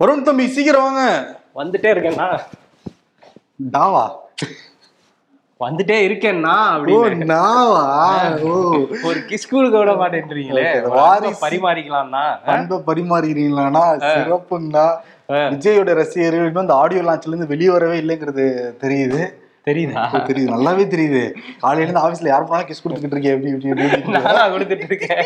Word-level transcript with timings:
வருண் 0.00 0.22
தம்பி 0.22 0.46
சீக்கிரம் 0.48 0.82
வாங்க. 0.82 1.02
வந்துட்டே 1.54 1.88
இருக்கேன்னா 1.90 2.28
டாவா. 3.72 4.04
வந்துட்டே 5.60 5.96
இருக்கேன்னா 6.06 6.54
அப்படின்னு. 6.74 7.26
நாவா 7.30 7.80
ஓ. 8.42 8.52
ஒரு 9.04 9.18
கிஸ்கூலுக்கு 9.28 9.78
விட 9.78 9.92
மாட்டேன்றீங்களே. 9.92 10.64
அன்பை 11.06 11.32
பரிமாறிக்கலாம்னா 11.42 12.22
அன்பை 12.46 12.78
பரிமாறுகிறீங்களானா 12.86 13.84
சிறப்புங்கண்ணா 14.08 14.86
விஜயோட 15.52 15.94
ரசிகர்கள் 15.94 16.46
இன்னும் 16.46 16.62
இந்த 16.62 16.74
ஆடியோ 16.74 17.02
லான்ச்ல 17.02 17.26
இருந்து 17.26 17.46
வெளியே 17.46 17.70
வரவே 17.70 17.98
இல்லைங்கிறது 18.00 18.46
தெரியுது. 18.80 19.20
தெரியுதா? 19.68 20.02
தெரியுது. 20.28 20.50
நல்லாவே 20.52 20.84
தெரியுது. 20.94 21.22
காலையில 21.62 21.84
இருந்து 21.86 22.02
ஆபீஸ்ல 22.02 22.30
யார் 22.30 22.46
போனாலும் 22.48 22.68
கிஸ் 22.68 22.82
கொடுத்துக்கிட்டு 22.84 23.16
இருக்கேன் 23.16 23.34
எப்படி 23.36 23.50
இப்படி 23.72 24.14
நானா 24.16 24.44
கொடுத்துட்டு 24.54 24.86
இருக்கேன். 24.90 25.22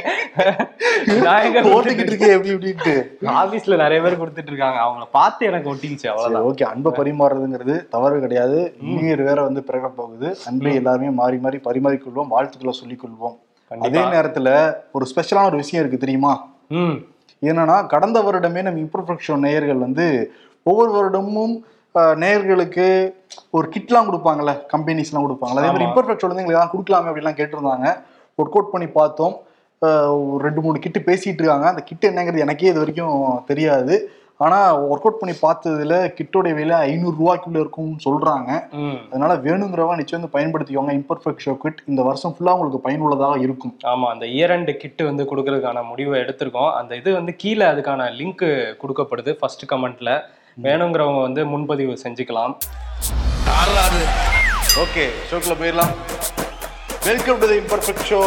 நான் 1.26 1.44
எங்க 1.48 1.62
ஓட்டுக்கிட்டு 1.74 2.12
இருக்கேன் 2.12 2.34
எப்படி 2.36 2.52
இப்படின்ட்டு 2.54 2.94
ஆபீஸ்ல 3.42 3.78
நிறைய 3.84 4.00
பேர் 4.04 4.20
கொடுத்துட்டு 4.22 4.52
இருக்காங்க. 4.52 4.78
அவங்கள 4.86 5.06
பார்த்து 5.18 5.48
எனக்கு 5.50 5.72
ஒட்டிக்கிச்சு 5.74 6.08
அவ்வளவுதான். 6.12 6.46
ஓகே 6.50 6.66
அன்பை 6.72 6.92
பரிமாறுறதுங்கிறது 7.00 7.76
தவறு 7.94 8.18
கிடையாது. 8.24 8.58
இன்னும் 8.82 9.24
வேற 9.30 9.38
வந்து 9.48 9.62
பிறக்க 9.70 9.90
போகுது. 10.00 10.30
அன்பை 10.50 10.74
எல்லாருமே 10.80 11.10
மாறி 11.20 11.38
மாறி 11.46 11.60
பரிமாறிக்கொள்வோம் 11.68 12.32
வாழ்த்துக்களை 12.34 12.74
சொல்லிக் 12.80 13.02
கொள்வோம் 13.04 13.36
அதே 13.70 14.02
நேரத்துல 14.14 14.48
ஒரு 14.96 15.04
ஸ்பெஷலான 15.10 15.48
ஒரு 15.50 15.60
விஷயம் 15.62 15.82
இருக்கு 15.82 16.02
தெரியுமா? 16.02 16.32
என்னன்னா 17.42 17.76
கடந்த 17.92 18.18
வருடமே 18.26 18.60
நம்ம 18.66 18.82
இம்ப்ரஃபெக்ஷன் 18.86 19.44
நேயர்கள் 19.46 19.84
வந்து 19.86 20.06
ஒவ்வொரு 20.66 20.90
வருடமும் 20.96 21.54
அஹ், 21.94 22.16
நேயர்களுக்கு 22.18 22.86
ஒரு 23.50 23.68
கிட்லாம் 23.68 24.08
கொடுப்பாங்கல்ல 24.08 24.52
கம்பெனிஸ்லாம் 24.72 25.26
கொடுப்பாங்கல்ல. 25.26 25.60
அதே 25.60 25.68
மாதிரி 25.68 25.84
ஆமா. 25.84 25.90
இம்ப்ரஃபெக்ஷன் 25.90 26.30
வந்து 26.30 26.42
எங்களுக்கு 26.42 26.58
எல்லாம் 26.58 26.72
கொடுக்கலாமே 26.72 27.10
அப்படிலாம் 27.10 27.38
கேட்டிருந்தாங்க. 27.38 27.88
ஒர்க் 28.38 28.56
அவுட் 28.56 28.70
பண்ணி 28.70 28.88
பார்த்தோம். 28.92 29.34
ஒரு 30.24 30.42
ரெண்டு 30.44 30.60
மூணு 30.60 30.78
கிட்டு 30.78 31.00
பேசிட்டு 31.00 31.40
இருக்காங்க. 31.40 31.66
அந்த 31.68 31.82
கிட் 31.82 32.06
என்னங்கிறது 32.06 32.38
எனக்கே 32.38 32.68
இது 32.68 32.78
வரைக்கும் 32.78 33.16
தெரியாது. 33.46 33.94
ஆனா 34.40 34.58
ஒர்க் 34.84 35.04
அவுட் 35.04 35.18
பண்ணி 35.18 35.34
பார்த்ததுல 35.42 35.96
கிட்டோடைய 36.16 36.54
விலை 36.54 36.76
ஐநூறு 36.86 37.16
ரூபாய்க்குள்ள 37.18 37.58
இருக்கும்னு 37.60 38.04
சொல்றாங்க. 38.04 38.50
ம். 38.80 38.96
அதனால 39.10 39.34
வேணுங்கிறவங்க 39.44 39.96
நிச்சயம் 39.96 40.20
வந்து 40.20 40.34
பயன்படுத்திக்கோங்க. 40.36 40.94
இம்பர்ஃபெக்ட் 40.98 41.44
ஷோ 41.44 41.54
கிட் 41.56 41.82
இந்த 41.86 42.02
வருஷம் 42.02 42.34
ஃபுல்லா 42.34 42.54
உங்களுக்கு 42.56 42.80
பயனுள்ளதாக 42.80 43.36
இருக்கும். 43.40 43.74
ஆமா 43.86 44.08
அந்த 44.08 44.26
இயர் 44.34 44.52
அண்ட் 44.52 44.72
கிட் 44.78 45.02
வந்து 45.02 45.24
கொடுக்கறதுக்கான 45.24 45.84
முடிவை 45.84 46.16
எடுத்திருக்கோம். 46.20 46.72
அந்த 46.72 46.94
இது 46.96 47.12
வந்து 47.12 47.34
கீழே 47.36 47.66
அதுக்கான 47.66 48.08
லிங்க் 48.18 48.44
கொடுக்கப்படுது 48.82 49.32
ஃபர்ஸ்ட் 49.40 49.64
கமெண்ட்ல 49.70 50.10
வேணுங்கிறவங்க 50.62 51.20
வந்து 51.20 51.42
முன்பதிவு 51.52 51.94
செஞ்சுக்கலாம். 52.02 52.52
ஓகே 54.82 55.04
ஷோக்குள்ள 55.28 55.54
போயிடலாம். 55.60 55.92
Welcome 57.06 57.38
to 57.40 57.46
the 57.52 57.56
imperfect 57.62 58.04
show 58.10 58.20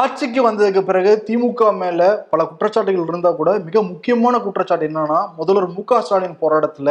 ஆட்சிக்கு 0.00 0.40
வந்ததுக்கு 0.48 0.82
பிறகு 0.90 1.12
திமுக 1.26 1.68
மேல 1.78 2.00
பல 2.30 2.48
குற்றச்சாட்டுகள் 2.50 3.08
இருந்தா 3.08 3.30
கூட 3.40 3.58
மிக 3.66 3.82
முக்கியமான 3.82 4.38
குற்றச்சாட்டு 4.38 4.88
என்னன்னா 4.88 5.18
முதல்வர் 5.36 5.68
மு 5.76 5.84
க 5.84 6.00
ஸ்டாலின் 6.00 6.38
போராட்டத்துல 6.40 6.90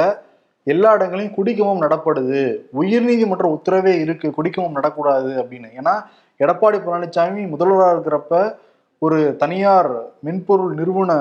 எல்லா 0.63 0.93
இடங்களையும் 0.93 1.35
குடிக்கமும் 1.35 1.81
நடப்படுது. 1.81 2.41
உயர்நீதிமன்ற 2.81 3.47
உத்தரவே 3.57 3.93
இருக்கு 4.05 4.29
குடிக்கமும் 4.31 4.75
நடக்கூடாது 4.75 5.31
அப்படின்னு. 5.41 5.69
ஏன்னா 5.79 5.95
எடப்பாடி 6.39 6.79
பழனிசாமி 6.85 7.47
முதல்வராக 7.53 7.95
இருக்கிறப்ப 7.95 8.35
ஒரு 9.05 9.19
தனியார் 9.41 9.89
மென்பொருள் 10.25 10.73
நிறுவன 10.79 11.11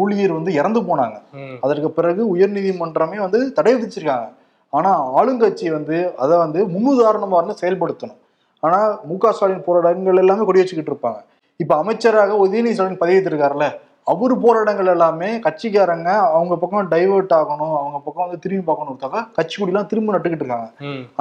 ஊழியர் 0.00 0.36
வந்து 0.36 0.52
இறந்து 0.58 0.80
போனாங்க. 0.88 1.16
அதற்கு 1.64 1.88
பிறகு 1.96 2.22
உயர்நீதிமன்றமே 2.34 3.18
வந்து 3.24 3.38
தடை 3.56 3.72
விதிச்சிருக்காங்க. 3.74 4.28
ஆனா 4.72 4.92
ஆளுங்கட்சி 5.18 5.66
வந்து 5.74 5.96
அதை 6.22 6.34
வந்து 6.44 6.60
முன்னுதாரணமா 6.74 7.38
இருந்து 7.40 7.60
செயல்படுத்தணும். 7.62 8.20
ஆனா 8.62 8.78
மு 9.08 9.16
க 9.22 9.32
ஸ்டாலின் 9.32 9.66
போற 9.66 9.76
இடங்கள் 9.82 10.20
எல்லாமே 10.22 10.44
கொடி 10.46 10.62
வச்சுக்கிட்டு 10.62 10.92
இருப்பாங்க. 10.92 11.20
இப்ப 11.62 11.72
அமைச்சராக 11.82 12.38
உதயநிதி 12.44 12.76
ஸ்டாலின் 12.76 13.02
பதவி 13.02 13.28
இருக்காருல்ல 13.30 13.68
அவர் 14.12 14.34
போற 14.44 14.56
இடங்கள் 14.64 14.90
எல்லாமே 14.94 15.28
கட்சிக்காரங்க 15.46 16.10
அவங்க 16.36 16.56
பக்கம் 16.62 16.90
டைவர்ட் 16.94 17.34
ஆகணும் 17.40 17.74
அவங்க 17.80 17.98
பக்கம் 18.06 18.26
வந்து 18.26 18.42
திரும்பி 18.44 18.64
பார்க்கணுக்காக 18.68 19.22
கட்சி 19.38 19.56
கொடிலாம் 19.58 19.90
திரும்ப 19.92 20.14
நட்டுக்கிட்டு 20.16 20.44
இருக்காங்க. 20.44 20.68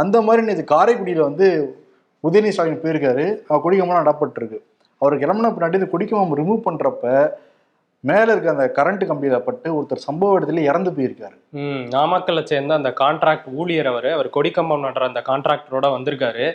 அந்த 0.03 0.16
மாதிரி 0.27 0.47
நேற்று 0.47 0.66
காரைக்குடியில 0.75 1.27
வந்து 1.29 1.50
உதயநிதி 2.23 2.55
ஸ்டாலின் 2.55 2.81
போயிருக்காரு. 2.85 3.25
கொடிக்கம்பம் 3.66 4.01
நடப்பட்டிருக்கு 4.01 4.59
அவர் 5.01 5.16
கிளம்புன 5.17 5.51
பின்னாடி 5.53 5.79
இந்த 5.79 5.89
கொடிக்கம்பம் 5.91 6.38
ரிமூவ் 6.38 6.66
பண்ணுறப்ப 6.66 7.06
மேல 8.09 8.27
இருக்க 8.31 8.49
அந்த 8.53 8.66
கரண்ட் 8.77 9.03
கம்பியில 9.09 9.38
பட்டு 9.45 9.67
ஒருத்தர் 9.77 10.07
சம்பவ 10.07 10.38
இடத்துல 10.38 10.63
இறந்து 10.69 10.91
போயிருக்காரு. 10.95 11.35
நாமக்கல்ல 11.93 12.41
சேர்ந்த 12.49 12.73
அந்த 12.79 12.89
கான்ட்ராக்ட் 12.99 13.47
ஊழியர் 13.59 13.89
அவர் 13.91 14.07
அவர் 14.13 14.27
கொடிக்கம்பம் 14.35 14.83
நடுற 14.85 15.03
அந்த 15.09 15.21
கான்ட்ராக்டரோட 15.29 15.85
வந்திருக்காரு. 15.93 16.45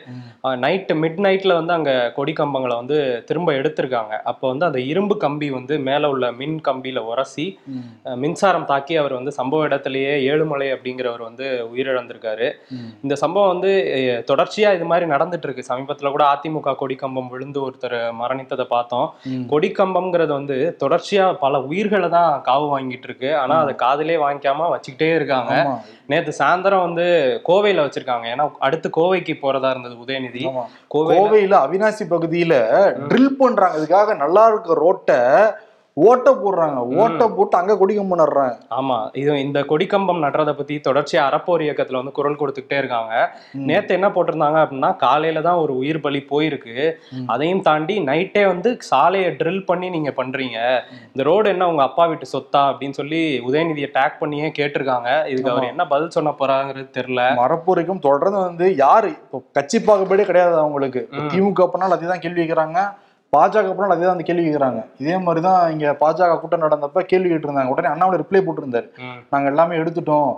நைட்டு 0.65 0.94
மிட் 1.03 1.21
நைட்ல 1.27 1.53
வந்து 1.59 1.72
அங்க 1.77 1.93
கொடிக்கம்பங்களை 2.19 2.75
வந்து 2.81 2.99
திரும்ப 3.28 3.53
எடுத்திருக்காங்க. 3.60 4.15
அப்போ 4.31 4.44
வந்து 4.53 4.66
அந்த 4.69 4.81
இரும்பு 4.91 5.16
கம்பி 5.25 5.49
வந்து 5.56 5.77
மேல 5.89 6.10
உள்ள 6.15 6.27
மின் 6.41 6.59
கம்பியில 6.69 7.03
உரசி 7.12 7.47
மின்சாரம் 8.25 8.69
தாக்கி 8.72 8.97
அவர் 9.03 9.15
வந்து 9.19 9.34
சம்பவ 9.39 9.69
இடத்திலேயே 9.71 10.12
ஏழுமலை 10.31 10.69
அப்படிங்கிறவர் 10.75 11.25
வந்து 11.28 11.49
உயிரிழந்திருக்காரு. 11.72 12.49
இந்த 13.05 13.16
சம்பவம் 13.22 13.53
வந்து 13.55 13.72
தொடர்ச்சியா 14.33 14.71
இது 14.78 14.89
மாதிரி 14.93 15.09
நடந்துட்டு 15.15 15.49
இருக்கு 15.49 15.69
சமீபத்துல 15.71 16.12
கூட 16.16 16.27
அதிமுக 16.34 16.77
கொடிக்கம்பம் 16.83 17.33
விழுந்து 17.34 17.60
ஒருத்தர் 17.69 17.99
மரணித்ததை 18.22 18.69
பார்த்தோம். 18.77 19.09
கொடிக்கம்பம்ங்கிறது 19.55 20.33
வந்து 20.39 20.59
தொடர்ச்சியா 20.84 21.27
பல 21.45 21.61
உயிர்களை 21.71 22.09
தான் 22.15 22.31
காவு 22.49 22.67
வாங்கிட்டு 22.73 23.09
இருக்கு. 23.09 23.31
ஆனா 23.43 23.56
அதை 23.65 23.75
காதிலே 23.84 24.17
வாங்கிக்காம 24.25 24.69
வச்சுக்கிட்டே 24.75 25.09
இருக்காங்க. 25.19 25.55
நேத்து 26.12 26.33
சாயந்தரம் 26.39 26.84
வந்து 26.87 27.06
கோவையில 27.49 27.84
வச்சிருக்காங்க. 27.87 28.27
ஏன்னா 28.34 28.47
அடுத்து 28.69 28.91
கோவைக்கு 28.99 29.34
போறதா 29.43 29.71
இருந்தது 29.75 29.97
உதயநிதி. 30.05 30.45
கோவையில 30.95 31.56
அவினாசி 31.67 32.06
பகுதியில 32.15 32.55
ட்ரில் 33.11 33.37
பண்றாங்க. 33.43 33.78
இதுக்காக 33.81 34.17
நல்லா 34.25 34.45
இருக்க 34.53 34.81
ரோட்டை. 34.84 35.21
ஓட்ட 36.06 36.28
போடுறாங்க. 36.43 36.78
ஓட்ட 37.03 37.22
போட்டு 37.37 37.55
அங்க 37.61 37.72
கொடிக்கம்பம் 37.81 38.21
நடுறாங்க. 38.22 38.55
ஆமா. 38.78 38.99
இது 39.21 39.33
இந்த 39.44 39.61
கொடிக்கம்பம் 39.71 40.22
நடுறதை 40.25 40.53
பத்தி 40.59 40.75
தொடர்ச்சியா 40.88 41.22
அறப்போர் 41.28 41.65
இயக்கத்துல 41.66 42.00
வந்து 42.00 42.15
குரல் 42.19 42.38
கொடுத்துக்கிட்டே 42.41 42.78
இருக்காங்க. 42.83 43.15
நேத்து 43.69 43.97
என்ன 43.99 44.09
போட்டிருந்தாங்க 44.16 44.59
அப்படின்னா 44.65 44.91
காலையில 45.05 45.43
தான் 45.49 45.60
ஒரு 45.65 45.75
உயிர் 45.83 46.00
பலி 46.06 46.21
போயிருக்கு. 46.33 46.77
அதையும் 47.34 47.65
தாண்டி 47.69 47.97
நைட்டே 48.10 48.44
வந்து 48.53 48.72
சாலையை 48.91 49.31
ட்ரில் 49.41 49.66
பண்ணி 49.71 49.91
நீங்க 49.97 50.12
பண்றீங்க. 50.21 50.59
இந்த 51.12 51.25
ரோடு 51.31 51.49
என்ன 51.55 51.69
உங்க 51.72 51.84
அப்பா 51.89 52.06
வீட்டு 52.12 52.28
சொத்தா 52.34 52.62
அப்படின்னு 52.71 52.99
சொல்லி 53.00 53.22
உதயநிதியை 53.49 53.91
டேக் 53.99 54.21
பண்ணியே 54.22 54.50
கேட்டிருக்காங்க. 54.60 55.10
இதுக்கு 55.33 55.53
அவர் 55.55 55.71
என்ன 55.72 55.87
பதில் 55.94 56.16
சொன்ன 56.19 56.34
போறாங்கிறது 56.41 56.89
தெரியல. 56.99 57.22
மரப்பூரிக்கும் 57.43 58.05
தொடர்ந்து 58.09 58.41
வந்து 58.49 58.69
யாரு? 58.84 59.12
இப்போ 59.25 59.41
கட்சி 59.59 59.81
பாகுபாடே 59.91 60.27
கிடையாது 60.31 60.56
அவங்களுக்கு. 60.65 61.03
திமுக 61.33 61.71
பண்ணாலும் 61.75 61.97
அதே 61.99 62.10
தான் 62.12 62.25
கேள்வி 62.25 62.41
கேட்கறாங்க 62.43 62.81
பாஜக 63.33 63.73
பண்ணாலும் 63.73 63.97
அதே 63.97 64.05
தான் 64.05 64.17
அந்த 64.17 64.25
கேள்வி 64.25 64.45
கேட்கறாங்க 64.45 64.81
இதே 64.99 65.17
மாதிரி 65.19 65.41
தான் 65.41 65.71
இங்க 65.71 65.97
பாஜக 66.01 66.39
கூட்டம் 66.39 66.65
நடந்தப்ப 66.65 67.03
கேள்வி 67.03 67.29
கேட்டிருந்தாங்க. 67.29 67.69
உடனே 67.69 67.89
அண்ணாமலை 67.89 68.19
ரிப்ளை 68.19 68.41
போட்டிருந்தாரு. 68.47 68.87
ம். 68.99 69.19
நாங்க 69.33 69.49
எல்லாமே 69.49 69.77
எடுத்துட்டோம். 69.77 70.31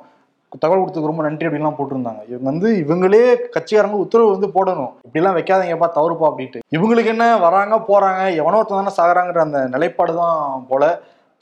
தகவல் 0.63 0.81
கொடுத்ததுக்கு 0.81 1.11
ரொம்ப 1.11 1.23
நன்றி 1.23 1.47
அப்படின்லாம் 1.49 1.79
போட்டிருந்தாங்க. 1.79 2.23
இவங்க 2.29 2.49
வந்து 2.51 2.69
இவங்களே 2.77 3.21
கட்சிக்காரங்க 3.55 3.99
உத்தரவு 3.99 4.35
வந்து 4.35 4.49
போடணும். 4.49 4.91
இப்படிலாம் 5.07 5.37
வைக்காதீங்கப்பா 5.39 5.89
தவறுப்பா 5.95 6.27
அப்படின்ட்டு. 6.31 6.61
இவங்களுக்கு 6.71 7.11
என்ன 7.11 7.39
வராங்க 7.39 7.77
போறாங்க 7.89 8.21
எவனோ 8.35 8.59
ஒருத்தன் 8.59 8.81
தானே 8.81 8.95
சாகுறாங்கிற 8.99 9.41
அந்த 9.41 9.69
நிலைப்பாடு 9.69 10.15
தான் 10.15 10.37
போல. 10.69 10.85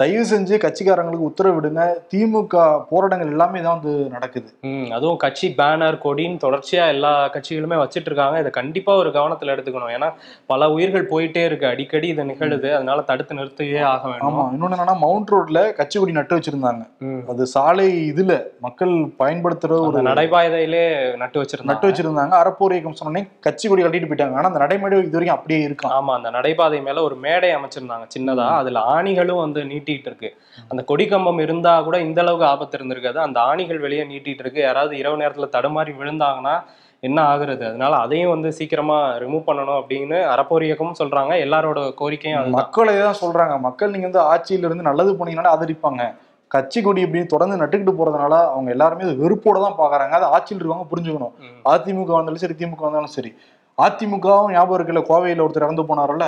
தயவு 0.01 0.25
செஞ்சு 0.25 0.55
கட்சிக்காரங்களுக்கு 0.65 1.29
உத்தரவிடுங்க 1.29 1.83
திமுக 2.13 2.57
போராட்டங்கள் 2.91 3.29
எல்லாமே 3.29 3.61
தான் 3.61 3.77
வந்து 3.79 3.93
நடக்குது. 4.09 4.49
ம் 4.63 4.87
அதுவும் 4.97 5.17
கட்சி 5.17 5.55
பேனர் 5.59 5.99
கொடின்னு 6.05 6.43
தொடர்ச்சியா 6.45 6.85
எல்லா 6.89 7.11
கட்சிகளுமே 7.35 7.77
வச்சிட்டு 7.83 8.09
இருக்காங்க 8.11 8.39
இதை 8.39 8.51
கண்டிப்பா 8.51 8.97
ஒரு 8.97 9.11
கவனத்துல 9.11 9.55
எடுத்துக்கணும். 9.55 9.93
ஏன்னா 9.97 10.09
பல 10.47 10.71
உயிர்கள் 10.71 11.11
போயிட்டே 11.13 11.45
இருக்கு. 11.45 11.67
அடிக்கடி 11.67 12.09
இது 12.09 12.25
நிகழுது. 12.25 12.75
அதனால 12.75 13.01
தடுத்து 13.03 13.35
நிறுத்தியே 13.35 13.83
ஆக 13.93 14.03
ஆமா. 14.07 14.13
வேணும் 14.13 14.53
இன்னொன்னு 14.55 14.77
என்னன்னா 14.77 14.97
மவுண்ட் 14.99 15.33
ரோட்ல 15.35 15.73
கட்சி 15.73 15.99
கொடி 15.99 16.13
நட்டு 16.13 16.37
வச்சிருந்தாங்க. 16.39 16.83
அது 17.29 17.47
சாலை 17.47 18.13
இதுல 18.13 18.33
மக்கள் 18.61 18.95
பயன்படுத்துற 19.19 19.79
ஒரு 19.81 20.03
நடைபாதையிலே 20.03 20.85
நட்டு 21.17 21.41
வச்சிருந்தாங்க. 21.43 21.73
நட்டு 21.73 21.89
வச்சிருந்தாங்க. 21.89 22.35
அறப்போர் 22.43 22.75
இயக்கம் 22.77 22.99
சொன்னோடனே 23.01 23.25
கட்சி 23.41 23.69
கொடி 23.69 23.83
கட்டிட்டு 23.83 24.11
போயிட்டாங்க. 24.11 24.35
ஆனா 24.35 24.47
அந்த 24.47 24.59
நடைமுறை 24.59 24.99
இது 24.99 25.17
வரைக்கும் 25.19 25.39
அப்படியே 25.39 25.61
இருக்கான். 25.69 25.95
ஆமா. 25.99 26.15
அந்த 26.15 26.31
நடைபாதை 26.31 26.83
மேல 26.83 27.03
ஒரு 27.03 27.17
மேடை 27.27 27.51
அமைச்சிருந்தாங்க. 27.55 28.07
சின்னதா. 28.17 28.49
அதுல 28.63 28.81
ஆணிகளும் 28.97 29.43
வந்து 29.45 29.61
நீட்டிட்டு 29.91 30.11
இருக்கு 30.13 30.31
அந்த 30.73 30.83
கொடி 30.91 31.07
கம்பம் 31.13 31.41
இருந்தா 31.47 31.73
கூட 31.87 31.97
இந்த 32.09 32.21
அளவுக்கு 32.25 32.47
ஆபத்து 32.53 32.77
இருந்திருக்காது. 32.79 33.19
அந்த 33.27 33.39
ஆணிகள் 33.51 33.85
வெளியே 33.87 34.05
நீட்டிட்டு 34.13 34.45
இருக்கு 34.45 34.61
யாராவது 34.69 34.95
இரவு 35.03 35.21
நேரத்துல 35.23 35.49
தடுமாறி 35.57 35.95
விழுந்தாங்கன்னா 36.01 36.55
என்ன 37.03 37.19
ஆகுறது? 37.33 37.63
அதனால 37.69 37.93
அதையும் 38.05 38.33
வந்து 38.33 38.49
சீக்கிரமா 38.57 38.97
ரிமூவ் 39.23 39.47
பண்ணணும் 39.47 39.79
அப்படின்னு 39.81 40.19
அறப்போர் 40.33 40.67
இயக்கமும் 40.67 40.99
சொல்றாங்க. 40.99 41.33
எல்லாரோட 41.45 41.79
கோரிக்கையும் 42.01 42.51
மக்கள் 42.57 42.91
தான் 43.05 43.21
சொல்றாங்க. 43.23 43.55
மக்கள் 43.69 43.93
நீங்க 43.95 44.07
வந்து 44.09 44.23
ஆட்சியில 44.33 44.69
இருந்து 44.69 44.89
நல்லது 44.89 45.13
பண்ணீங்கன்னா 45.21 45.55
ஆதரிப்பாங்க 45.57 46.05
கட்சி 46.51 46.79
கொடி 46.85 47.01
இப்படின்னு 47.07 47.33
தொடர்ந்து 47.33 47.61
நட்டுக்கிட்டு 47.61 47.93
போறதுனால 47.99 48.35
அவங்க 48.53 48.69
எல்லாருமே 48.75 49.07
அது 49.09 49.15
வெறுப்போட 49.23 49.59
தான் 49.65 49.77
பாக்குறாங்க. 49.81 50.15
அது 50.19 50.27
ஆட்சியில் 50.37 50.61
இருக்கவங்க 50.61 50.89
புரிஞ்சுக்கணும். 50.93 51.35
அதிமுக 51.73 52.13
வந்தாலும் 52.17 52.43
சரி 52.45 52.57
திமுக 52.61 52.85
வந்தாலும் 52.89 53.15
சரி. 53.17 53.31
அதிமுகவும் 53.79 54.53
ஞாபகம் 54.55 54.77
இருக்குல்ல? 54.79 55.03
கோவையில 55.11 55.45
ஒருத்தர் 55.45 55.67
இறந்து 55.67 55.89
போனார்ல 55.91 56.27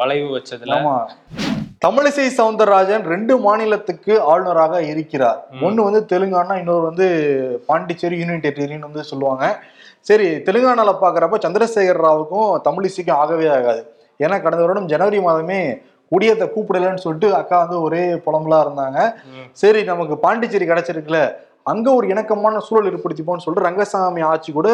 வளைவு 0.00 0.28
வச்சதுல. 0.36 0.76
ஆமா. 0.78 0.94
தமிழிசை 1.84 2.24
சவுந்தரராஜன் 2.38 3.04
ரெண்டு 3.12 3.34
மாநிலத்துக்கு 3.44 4.14
ஆளுநராக 4.30 4.80
இருக்கிறார். 4.92 5.38
ஒன்னு 5.66 5.86
வந்து 5.86 6.00
தெலுங்கானா 6.10 6.54
இன்னொரு 6.62 6.84
வந்து 6.88 7.06
பாண்டிச்சேரி 7.68 8.16
யூனியன் 8.20 8.42
டெரிட்டரின்னு 8.44 8.88
வந்து 8.88 9.04
சொல்லுவாங்க. 9.10 9.44
சரி 10.08 10.26
தெலுங்கானால 10.46 10.92
பாக்குறப்ப 11.04 11.38
சந்திரசேகர் 11.44 12.02
ராவுக்கும் 12.06 12.50
தமிழிசைக்கும் 12.66 13.20
ஆகவே 13.22 13.46
ஆகாது. 13.56 13.82
ஏன்னா 14.24 14.36
கடந்த 14.44 14.62
வருடம் 14.64 14.90
ஜனவரி 14.92 15.20
மாதமே 15.28 15.60
உடியத்தை 16.12 16.46
கூப்பிடலன்னு 16.54 17.04
சொல்லிட்டு 17.06 17.28
அக்கா 17.40 17.56
வந்து 17.64 17.78
ஒரே 17.86 18.02
புலம்பலா 18.26 18.60
இருந்தாங்க. 18.66 18.98
சரி 19.62 19.80
நமக்கு 19.90 20.14
பாண்டிச்சேரி 20.26 20.68
கிடைச்சிருக்குல்ல 20.72 21.20
அங்க 21.72 21.88
ஒரு 21.98 22.06
இணக்கமான 22.12 22.60
சூழல் 22.68 22.88
ஏற்படுத்திப்போம்னு 22.92 23.44
சொல்லிட்டு 23.46 23.68
ரங்கசாமி 23.70 24.22
ஆட்சி 24.32 24.50
கூட 24.52 24.68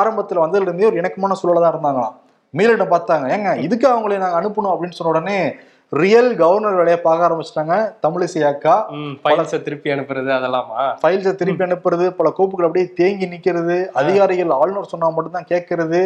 ஆரம்பத்துல 0.00 0.42
வந்ததுல 0.44 0.68
இருந்தே 0.68 0.90
ஒரு 0.92 1.00
இணக்கமான 1.02 1.36
சூழலா 1.40 1.62
தான் 1.64 1.74
இருந்தாங்களாம். 1.74 2.14
மேலிடம் 2.54 2.94
பார்த்தாங்க. 2.94 3.26
ஏங்க 3.34 3.50
இதுக்கு 3.66 3.86
அவங்களை 3.94 4.16
நாங்க 4.22 4.38
அனுப்பணும் 4.40 4.72
அப்படின்னு 4.74 4.96
சொன்ன 4.98 5.12
உடனே 5.14 5.40
ரியல் 5.92 6.28
கவர்னர் 6.40 6.76
வேலையை 6.80 6.98
பார்க்க 7.04 7.26
ஆரம்பிச்சிட்டாங்க. 7.28 7.76
தமிழிசை 8.04 8.42
அக்கா 8.50 8.74
ஃபைல்ஸை 9.22 9.58
திருப்பி 9.66 9.88
அனுப்புறது 9.94 10.30
அதெல்லாமா? 10.36 10.82
ஃபைல்ஸை 11.00 11.32
திருப்பி 11.40 11.64
அனுப்புறது 11.66 12.04
பல 12.18 12.30
கோப்புகள் 12.36 12.66
அப்படியே 12.68 12.86
தேங்கி 13.00 13.26
நிக்கிறது 13.32 13.76
அதிகாரிகள் 14.00 14.54
ஆளுநர் 14.58 14.92
சொன்னா 14.92 15.08
மட்டும் 15.16 15.36
தான் 15.38 15.50
கேட்கறது. 15.52 16.00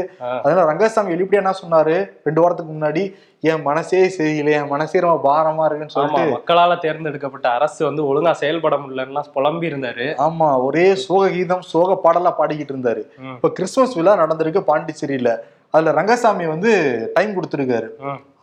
அதனால 0.45 0.65
ரங்கசாமி 0.71 1.15
வெளிப்படையா 1.15 1.43
என்ன 1.45 1.55
சொன்னாரு? 1.63 1.97
ரெண்டு 2.29 2.43
வாரத்துக்கு 2.45 2.75
முன்னாடி 2.77 3.05
என் 3.53 3.65
மனசே 3.69 4.03
சரியில்லை 4.17 4.53
என் 4.59 4.73
மனசே 4.75 5.05
ரொம்ப 5.05 5.21
பாரமா 5.29 5.65
இருக்குன்னு 5.69 5.95
சொல்லிட்டு 5.95 6.35
மக்களால 6.35 6.79
தேர்ந்தெடுக்கப்பட்ட 6.85 7.47
அரசு 7.59 7.81
வந்து 7.89 8.03
ஒழுங்கா 8.11 8.33
செயல்பட 8.43 8.77
முடியலன்னா 8.83 9.23
புலம்பி 9.39 9.71
இருந்தாரு. 9.71 10.07
ஆமா 10.27 10.49
ஒரே 10.67 10.87
சோக 11.07 11.25
கீதம் 11.37 11.65
சோக 11.73 12.01
பாடலா 12.05 12.33
பாடிக்கிட்டு 12.41 12.75
இருந்தாரு. 12.77 13.03
இப்ப 13.37 13.51
கிறிஸ்துமஸ் 13.59 13.97
விழா 14.01 14.15
நடந்திருக்கு 14.25 14.63
பாண்டிச்சேரியில. 14.71 15.33
அதுல 15.75 15.93
ரங்கசாமி 16.01 16.45
வந்து 16.57 16.73
டைம் 17.15 17.37
கொடுத்துருக்காரு. 17.37 17.91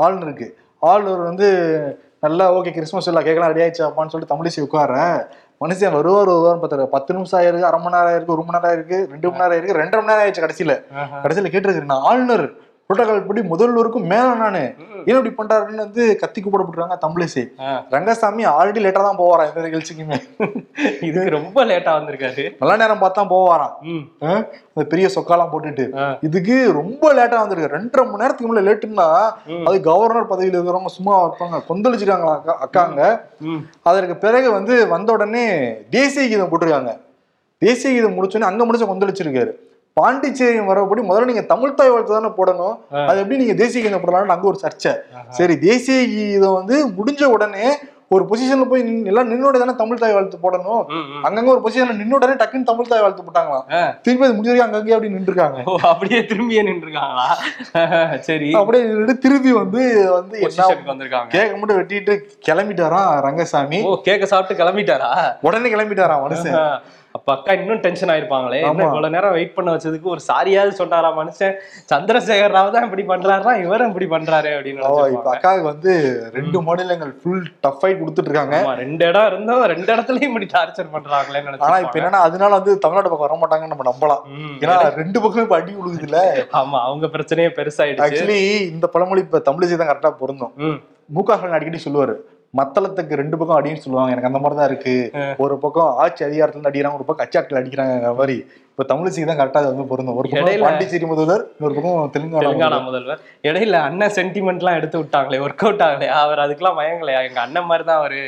ஆளுநருக்கு. 0.05 0.47
ஆளுநர் 0.81 1.29
வந்து 1.29 1.47
நல்லா 2.19 2.45
ஓகே 2.57 2.71
கிறிஸ்துமஸ் 2.73 3.07
விழா 3.09 3.21
கேட்கலாம் 3.21 3.51
ரெடி 3.51 3.63
ஆயிடுச்சு 3.63 3.85
அப்பான்னு 3.87 4.11
சொல்லிட்டு 4.13 4.33
தமிழிசை 4.33 4.61
உட்கார 4.67 4.93
மனுஷன் 5.61 5.95
வருவார் 5.97 6.29
வருவார் 6.31 6.61
பார்த்தாரு. 6.61 6.85
பத்து 6.95 7.13
நிமிஷம் 7.15 7.39
ஆயிருக்கு 7.39 7.67
அரை 7.69 7.79
மணி 7.81 7.95
நேரம் 7.95 8.11
ஆயிருக்கு 8.11 8.35
ஒரு 8.35 8.43
மணி 8.45 8.55
நேரம் 8.57 8.69
ஆயிருக்கு 8.69 8.97
ரெண்டு 9.13 9.27
மணி 9.29 9.41
நேரம் 9.41 9.53
ஆயிருக்கு 9.55 9.79
ரெண்டரை 9.81 9.99
மணி 10.01 10.11
நேரம் 10.11 10.23
ஆயிடுச்சு 10.23 10.43
கடைசியில. 10.45 10.73
கடைசியில 11.23 11.85
நான் 11.91 12.05
ஆளுநர் 12.11 12.45
புரோட்டோகால் 12.91 13.27
படி 13.27 13.41
முதல்வருக்கும் 13.51 14.07
மேல 14.11 14.29
நானு. 14.39 14.61
ஏன் 15.09 15.17
இப்படி 15.17 15.31
பண்றாருன்னு 15.37 15.83
வந்து 15.85 16.03
கத்தி 16.21 16.39
கூப்பிடப்பட்டுருக்காங்க 16.41 16.97
தமிழிசை. 17.03 17.43
ரங்கசாமி 17.93 18.43
ஆல்ரெடி 18.53 18.81
லேட்டா 18.85 19.01
தான் 19.05 19.19
போவாராம் 19.21 19.47
எந்த 19.49 19.61
நிகழ்ச்சிக்குமே? 19.67 20.17
இதுக்கு 21.07 21.29
ரொம்ப 21.35 21.63
லேட்டா 21.69 21.91
வந்திருக்காரு. 21.97 22.43
நல்ல 22.61 22.75
நேரம் 22.81 23.01
பார்த்தா 23.03 23.23
போவாராம்? 23.33 23.73
அந்த 24.73 24.85
பெரிய 24.93 25.07
சொக்காலாம் 25.15 25.51
போட்டுட்டு. 25.53 25.85
இதுக்கு 26.29 26.57
ரொம்ப 26.79 27.13
லேட்டா 27.19 27.39
வந்திருக்கு 27.43 27.75
ரெண்டரை 27.77 28.05
மணி 28.09 28.23
நேரத்துக்கு 28.23 28.49
முன்னாடி 28.51 28.69
லேட்டுன்னா. 28.69 29.07
அது 29.69 29.79
கவர்னர் 29.89 30.31
பதவியில 30.33 30.57
இருக்கிறவங்க 30.57 30.93
சும்மா 30.97 31.15
வைப்பாங்க 31.23 31.63
கொந்தளிச்சிருக்காங்களா 31.71 32.35
அக்கா 32.37 32.55
அக்காங்க. 32.67 33.01
அதற்கு 33.91 34.17
பிறகு 34.27 34.47
வந்து 34.57 34.75
வந்த 34.95 35.11
உடனே 35.17 35.47
தேசிய 35.97 36.27
கீதம் 36.27 36.53
போட்டிருக்காங்க. 36.53 36.93
தேசிய 37.61 37.89
கீதம் 37.95 38.17
முடிச்சோடனே 38.19 38.51
அங்க 38.51 38.63
முடிச்ச 38.67 38.85
கொந்தளிச்சிருக்காரு. 38.93 39.53
பாண்டிச்சேரி 39.97 40.59
வரபடி 40.67 41.01
முதல்ல 41.07 41.25
நீங்க 41.25 41.45
தமிழ் 41.49 41.73
தாய் 41.73 41.89
வாழ்த்து 41.89 42.13
தானே 42.13 42.31
போடணும். 42.37 42.75
அது 43.05 43.21
எப்படி 43.21 43.37
நீங்க 43.37 43.55
தேசிய 43.55 43.81
கீதம் 43.83 44.03
போடலாம்னு 44.03 44.35
அங்க 44.35 44.47
ஒரு 44.47 44.59
சர்ச்சை. 44.61 44.93
சரி 45.31 45.55
தேசிய 45.61 45.97
கீதம் 46.11 46.59
வந்து 46.59 46.77
முடிஞ்ச 46.97 47.23
உடனே 47.29 47.65
ஒரு 48.11 48.23
பொசிஷன்ல 48.29 48.65
போய் 48.67 48.81
எல்லாம் 49.09 49.29
நின்னோட 49.29 49.57
தானே 49.57 49.73
தமிழ் 49.73 49.99
தாய் 49.99 50.15
வாழ்த்து 50.15 50.37
போடணும். 50.37 50.81
அங்கங்க 51.27 51.49
ஒரு 51.53 51.61
பொசிஷன்ல 51.61 51.93
நின்ன 51.97 52.17
உடனே 52.17 52.33
டக்குன்னு 52.33 52.69
தமிழ் 52.69 52.89
தாய் 52.89 53.03
வாழ்த்து 53.03 53.25
போட்டாங்களாம். 53.27 53.63
ஆ. 53.71 53.81
திருப்பி 54.03 54.25
அது 54.25 54.35
முடிஞ்ச 54.35 54.49
வரைக்கும் 54.49 54.67
அங்கங்கே 54.67 54.95
அப்படி 54.95 55.13
நின்று 55.13 55.31
இருக்காங்க 55.31 55.59
ஓ 55.65 55.77
அப்படியே 55.89 56.19
திரும்பியே 56.23 56.63
நின்றுருக்காங்களா? 56.63 57.27
சரி. 58.27 58.49
அப்படியே 58.53 58.83
நின்னுட்டு 58.85 59.15
திருப்பி 59.17 59.51
வந்து 59.53 59.81
வந்து 60.09 60.37
வந்திருக்காங்க. 60.89 61.29
கேக்க 61.29 61.57
மட்டும் 61.57 61.79
வெட்டிட்டு 61.79 62.15
கிளம்பிட்டாராம் 62.47 63.11
ரங்கசாமி. 63.21 63.79
ஓ 63.83 63.93
கேக்க 64.01 64.25
சாப்பிட்டு 64.25 64.61
கிளம்பிட்டாரா? 64.63 65.11
உடனே 65.41 65.73
கிளம்பிட்டாராம் 65.75 66.25
மனுஷன். 66.25 66.59
அப்ப 67.21 67.33
அக்கா 67.33 67.51
இன்னும் 67.57 67.81
டென்ஷன் 67.83 68.11
ஆயிருப்பாங்களே 68.11 68.59
என்ன. 68.61 68.83
இவ்வளவு 68.85 69.13
நேரம் 69.15 69.33
வெயிட் 69.35 69.53
பண்ண 69.55 69.69
வச்சதுக்கு 69.73 70.07
ஒரு 70.13 70.21
சாரியாவது 70.27 70.71
சொன்னாரா 70.79 71.09
மனுஷன் 71.17 71.53
சந்திரசேகர் 71.91 72.55
ராவ் 72.55 72.71
தான் 72.73 72.85
இப்படி 72.87 73.03
பண்றாருன்னா 73.07 73.53
இவரும் 73.61 73.89
இப்படி 73.91 74.07
பண்றாரு 74.13 74.51
அப்படின்னு 74.53 74.81
இப்ப. 75.13 75.27
அக்காவுக்கு 75.33 75.67
வந்து 75.67 75.91
ரெண்டு 76.37 76.61
மாநிலங்கள் 76.67 77.11
ஃபுல் 77.19 77.45
டஃப் 77.63 77.79
ஃபைட் 77.81 77.99
கொடுத்துட்டு 78.01 78.29
இருக்காங்க 78.29 78.57
ரெண்டு 78.81 79.05
இடம் 79.09 79.27
இருந்தோம் 79.31 79.63
ரெண்டு 79.71 79.89
இடத்துலயும் 79.93 80.31
இப்படி 80.31 80.47
டார்ச்சர் 80.55 80.91
பண்றாங்களேன்னு 80.95 81.63
ஆனா 81.67 81.77
இப்ப. 81.83 81.95
என்னன்னா 82.01 82.21
அதனால 82.27 82.51
வந்து 82.59 82.75
தமிழ்நாடு 82.83 83.11
பக்கம் 83.11 83.27
வர 83.27 83.37
மாட்டாங்கன்னு 83.41 83.73
நம்ம 83.75 83.87
நம்பலாம். 83.91 84.23
ஏன்னா 84.63 84.77
ரெண்டு 84.99 85.17
பக்கமும் 85.19 85.47
இப்ப 85.47 85.59
அடி 85.59 85.75
உழுகுது 85.79 86.07
இல்ல 86.09 86.21
ஆமா 86.59 86.79
அவங்க 86.87 87.07
பிரச்சனையே 87.15 87.51
பெருசாயிடுச்சு 87.57 88.05
ஆக்சுவலி 88.07 88.41
இந்த 88.71 88.87
பழமொழி 88.93 89.23
இப்ப 89.25 89.43
தமிழிசை 89.47 89.75
தான் 89.75 89.91
கரெக்டா 89.91 90.13
பொருந்தும். 90.21 90.53
மு 91.09 91.21
க 91.23 91.33
ஸ்டாலின் 91.33 91.55
அடிக்கடி 91.55 91.79
சொல்லுவாரு 91.83 92.13
மத்தளத்துக்கு 92.59 93.19
ரெண்டு 93.19 93.35
பக்கம் 93.39 93.57
அடின்னு 93.57 93.83
சொல்லுவாங்க. 93.83 94.13
எனக்கு 94.13 94.29
அந்த 94.29 94.39
மாதிரி 94.43 94.55
தான் 94.59 94.69
இருக்கு 94.71 94.95
ஒரு 95.43 95.55
பக்கம் 95.63 95.91
ஆட்சி 96.03 96.21
அதிகாரத்துல 96.27 96.69
அடிக்கிறாங்க 96.69 96.99
ஒரு 96.99 97.05
பக்கம் 97.07 97.21
கட்சி 97.21 97.37
ஆட்கள் 97.39 97.59
அடிக்கிறாங்க 97.61 98.13
மாதிரி. 98.19 98.35
இப்ப 98.71 98.85
தமிழிசைக்கு 98.91 99.29
தான் 99.29 99.39
கரெக்டா 99.41 99.61
வந்து 99.69 99.85
பொருந்தும். 99.91 100.17
ஒரு 100.19 100.29
பக்கம் 100.31 100.65
பாண்டிச்சேரி 100.65 101.07
முதல்வர் 101.13 101.43
இன்னொரு 101.55 101.75
பக்கம் 101.77 102.11
தெலுங்கானா. 102.15 102.79
முதல்வர். 102.89 103.21
இடையில 103.49 103.79
அண்ணன் 103.87 104.15
சென்டிமெண்ட் 104.19 104.61
எல்லாம் 104.63 104.79
எடுத்து 104.79 104.99
விட்டாங்களே 105.01 105.41
ஒர்க் 105.45 105.65
அவுட் 105.65 105.85
ஆகலையா? 105.87 106.17
அவர் 106.25 106.43
அதுக்கெல்லாம் 106.45 106.79
மயங்கலையா? 106.81 107.21
எங்க 107.29 107.41
அண்ணன் 107.45 107.69
மாதிரி 107.71 107.85
தான் 107.89 108.01
அவரு 108.01 108.21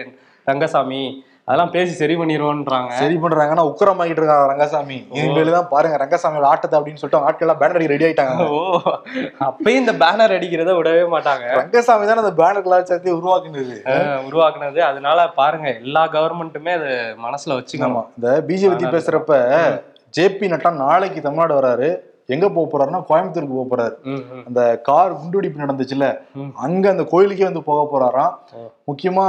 ரங்கசாமி. 0.48 1.04
அதெல்லாம் 1.48 1.72
பேசி 1.74 1.94
சரி 2.00 2.16
பண்ணிடுவோன்றாங்க 2.20 2.92
சரி 3.00 3.16
பண்றாங்கன்னா 3.24 3.64
உக்கரமாக்கிட்டு 3.70 4.22
இருக்காங்க 4.22 4.46
ரங்கசாமி. 4.52 4.98
இனிமேல் 5.18 5.50
தான் 5.56 5.68
பாருங்க 5.72 5.96
ரங்கசாமியோட 6.02 6.46
ஆட்டத்தை 6.52 6.76
அப்படின்னு 6.78 7.00
சொல்லிட்டு 7.02 7.26
ஆட்கள் 7.30 7.46
எல்லாம் 7.46 7.60
பேனர் 7.62 7.78
அடி 7.80 7.90
ரெடி 7.94 8.06
ஆயிட்டாங்க. 8.08 8.36
ஓ. 8.58 8.60
அப்பயும் 9.48 9.82
இந்த 9.82 9.94
பேனர் 10.04 10.36
அடிக்கிறத 10.38 10.74
விடவே 10.78 11.02
மாட்டாங்க. 11.16 11.48
ரங்கசாமி 11.62 12.08
தான் 12.10 12.22
அந்த 12.24 12.34
பேனர் 12.40 12.66
கலாச்சாரத்தை 12.68 13.14
உருவாக்குனது. 13.20 13.76
உருவாக்குனது. 14.30 14.80
அதனால 14.90 15.26
பாருங்க 15.40 15.68
எல்லா 15.84 16.04
கவர்மெண்ட்டுமே 16.16 16.74
அது 16.80 16.92
மனசுல 17.26 17.58
வச்சுக்கணும். 17.60 18.08
இந்த 18.20 18.30
பிஜேபி 18.50 18.72
பத்தி 18.74 18.94
பேசுறப்ப 18.96 19.40
ஜேபி 20.18 20.48
நட்டா 20.54 20.72
நாளைக்கு 20.86 21.26
தமிழ்நாடு 21.28 21.56
வராரு. 21.60 21.90
எங்க 22.34 22.46
போக 22.56 22.66
போறாருன்னா 22.72 23.02
கோயம்புத்தூருக்கு 23.10 23.58
போக 23.58 23.68
போறாரு. 23.72 23.96
அந்த 24.48 24.62
கார் 24.88 25.18
குண்டுவெடிப்பு 25.20 25.64
நடந்துச்சுல. 25.64 26.08
அங்க 26.66 26.86
அந்த 26.94 27.06
கோயிலுக்கே 27.14 27.48
வந்து 27.50 27.64
போக 27.70 27.82
போறாராம். 27.94 28.34
முக்கியமா 28.92 29.26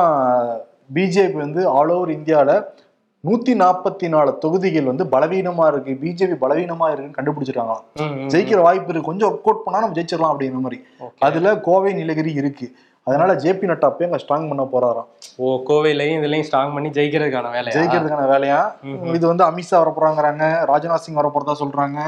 பிஜேபி 0.94 1.32
வந்து 1.32 1.68
ஆல் 1.68 1.88
ஓவர் 1.88 2.08
இந்தியால 2.08 2.64
நூத்தி 3.24 3.54
நாற்பத்தி 3.54 4.08
நாலு 4.08 4.38
தொகுதிகள் 4.38 4.84
வந்து 4.84 5.04
பலவீனமா 5.04 5.66
இருக்கு. 5.72 5.90
பிஜேபி 5.90 6.44
பலவீனமா 6.44 6.92
இருக்குன்னு 6.92 7.32
ம். 7.94 8.28
ஜெயிக்கிற 8.28 8.60
வாய்ப்பு 8.60 8.88
இருக்கு. 8.88 9.08
கொஞ்சம் 9.08 9.32
ஒர்க் 9.32 9.48
அவுட் 9.48 9.64
பண்ணா 9.64 9.80
நம்ம 9.80 10.00
ஜெயிச்சிடலாம் 10.00 10.36
அப்படிங்கிற 10.36 10.60
மாதிரி. 10.60 10.82
அதுல 11.18 11.58
கோவை 11.58 11.92
நீலகிரி 11.92 12.32
இருக்கு. 12.32 12.76
அதனால 13.06 13.34
ஜேபி 13.34 13.68
நட்டா 13.70 13.88
போய் 13.88 14.06
அங்க 14.06 14.18
ஸ்ட்ராங் 14.22 14.46
பண்ண 14.50 14.62
போறாராம். 14.72 15.08
ஓ 15.36 15.46
கோவையிலையும் 15.68 16.18
இதுலயும் 16.20 16.46
ஸ்ட்ராங் 16.48 16.72
பண்ணி 16.74 16.88
ஜெயிக்கிறதுக்கான 16.88 17.48
வேலையா? 17.56 17.74
ஜெயிக்கிறதுக்கான 17.76 18.26
வேலையா. 18.32 18.60
இது 19.16 19.24
வந்து 19.30 19.44
அமித்ஷா 19.44 19.78
வர 19.82 19.90
போறாங்கிறாங்க 19.96 20.44
ராஜ்நாத் 20.70 21.04
சிங் 21.06 21.18
வர 21.20 21.30
போறதா 21.34 21.54
சொல்றாங்க. 21.62 21.98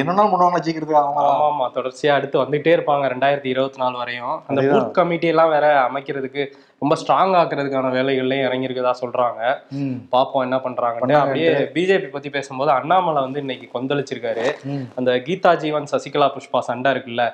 என்னன்னாலும் 0.00 0.32
பண்ணுவாங்க 0.34 0.60
ஜெயிக்கிறதுக்கு 0.66 1.00
அவங்க 1.02 1.22
ஆமா 1.30 1.46
ஆமா 1.50 1.68
தொடர்ச்சியா 1.76 2.12
அடுத்து 2.16 2.42
வந்துட்டே 2.42 2.74
இருப்பாங்க 2.76 3.10
ரெண்டாயிரத்தி 3.14 3.50
இருபத்தி 3.54 3.80
நாலு 3.84 3.96
வரையும். 4.02 4.36
அந்த. 4.48 4.60
பூத் 4.72 4.90
கமிட்டி 4.90 5.26
எல்லாம் 5.26 5.52
வேற 5.56 5.66
அமைக்கிறதுக்கு 5.88 6.44
ரொம்ப 6.82 6.94
ஸ்ட்ராங் 7.02 7.34
ஆக்குறதுக்கான 7.40 7.94
வேலைகள்லயும் 7.96 8.46
இறங்கியிருக்கதா 8.48 8.94
சொல்றாங்க. 9.02 9.40
பாப்போம் 10.14 10.46
என்ன 10.48 10.56
பண்றாங்கன்னு. 10.56 11.18
அப்படியே 11.22 11.50
பிஜேபி 11.78 12.10
பத்தி 12.18 12.30
பேசும்போது 12.30 12.70
அண்ணாமலை 12.70 13.22
வந்து 13.22 13.42
இன்னைக்கு 13.46 13.68
கொந்தளிச்சிருக்காரு. 13.78 14.46
அந்த 15.00 15.12
கீதா 15.28 15.54
ஜீவன் 15.64 15.92
சசிகலா 15.94 16.30
புஷ்பா 16.36 16.58
சண்டை 16.70 16.92
இருக்குல்ல. 16.96 17.24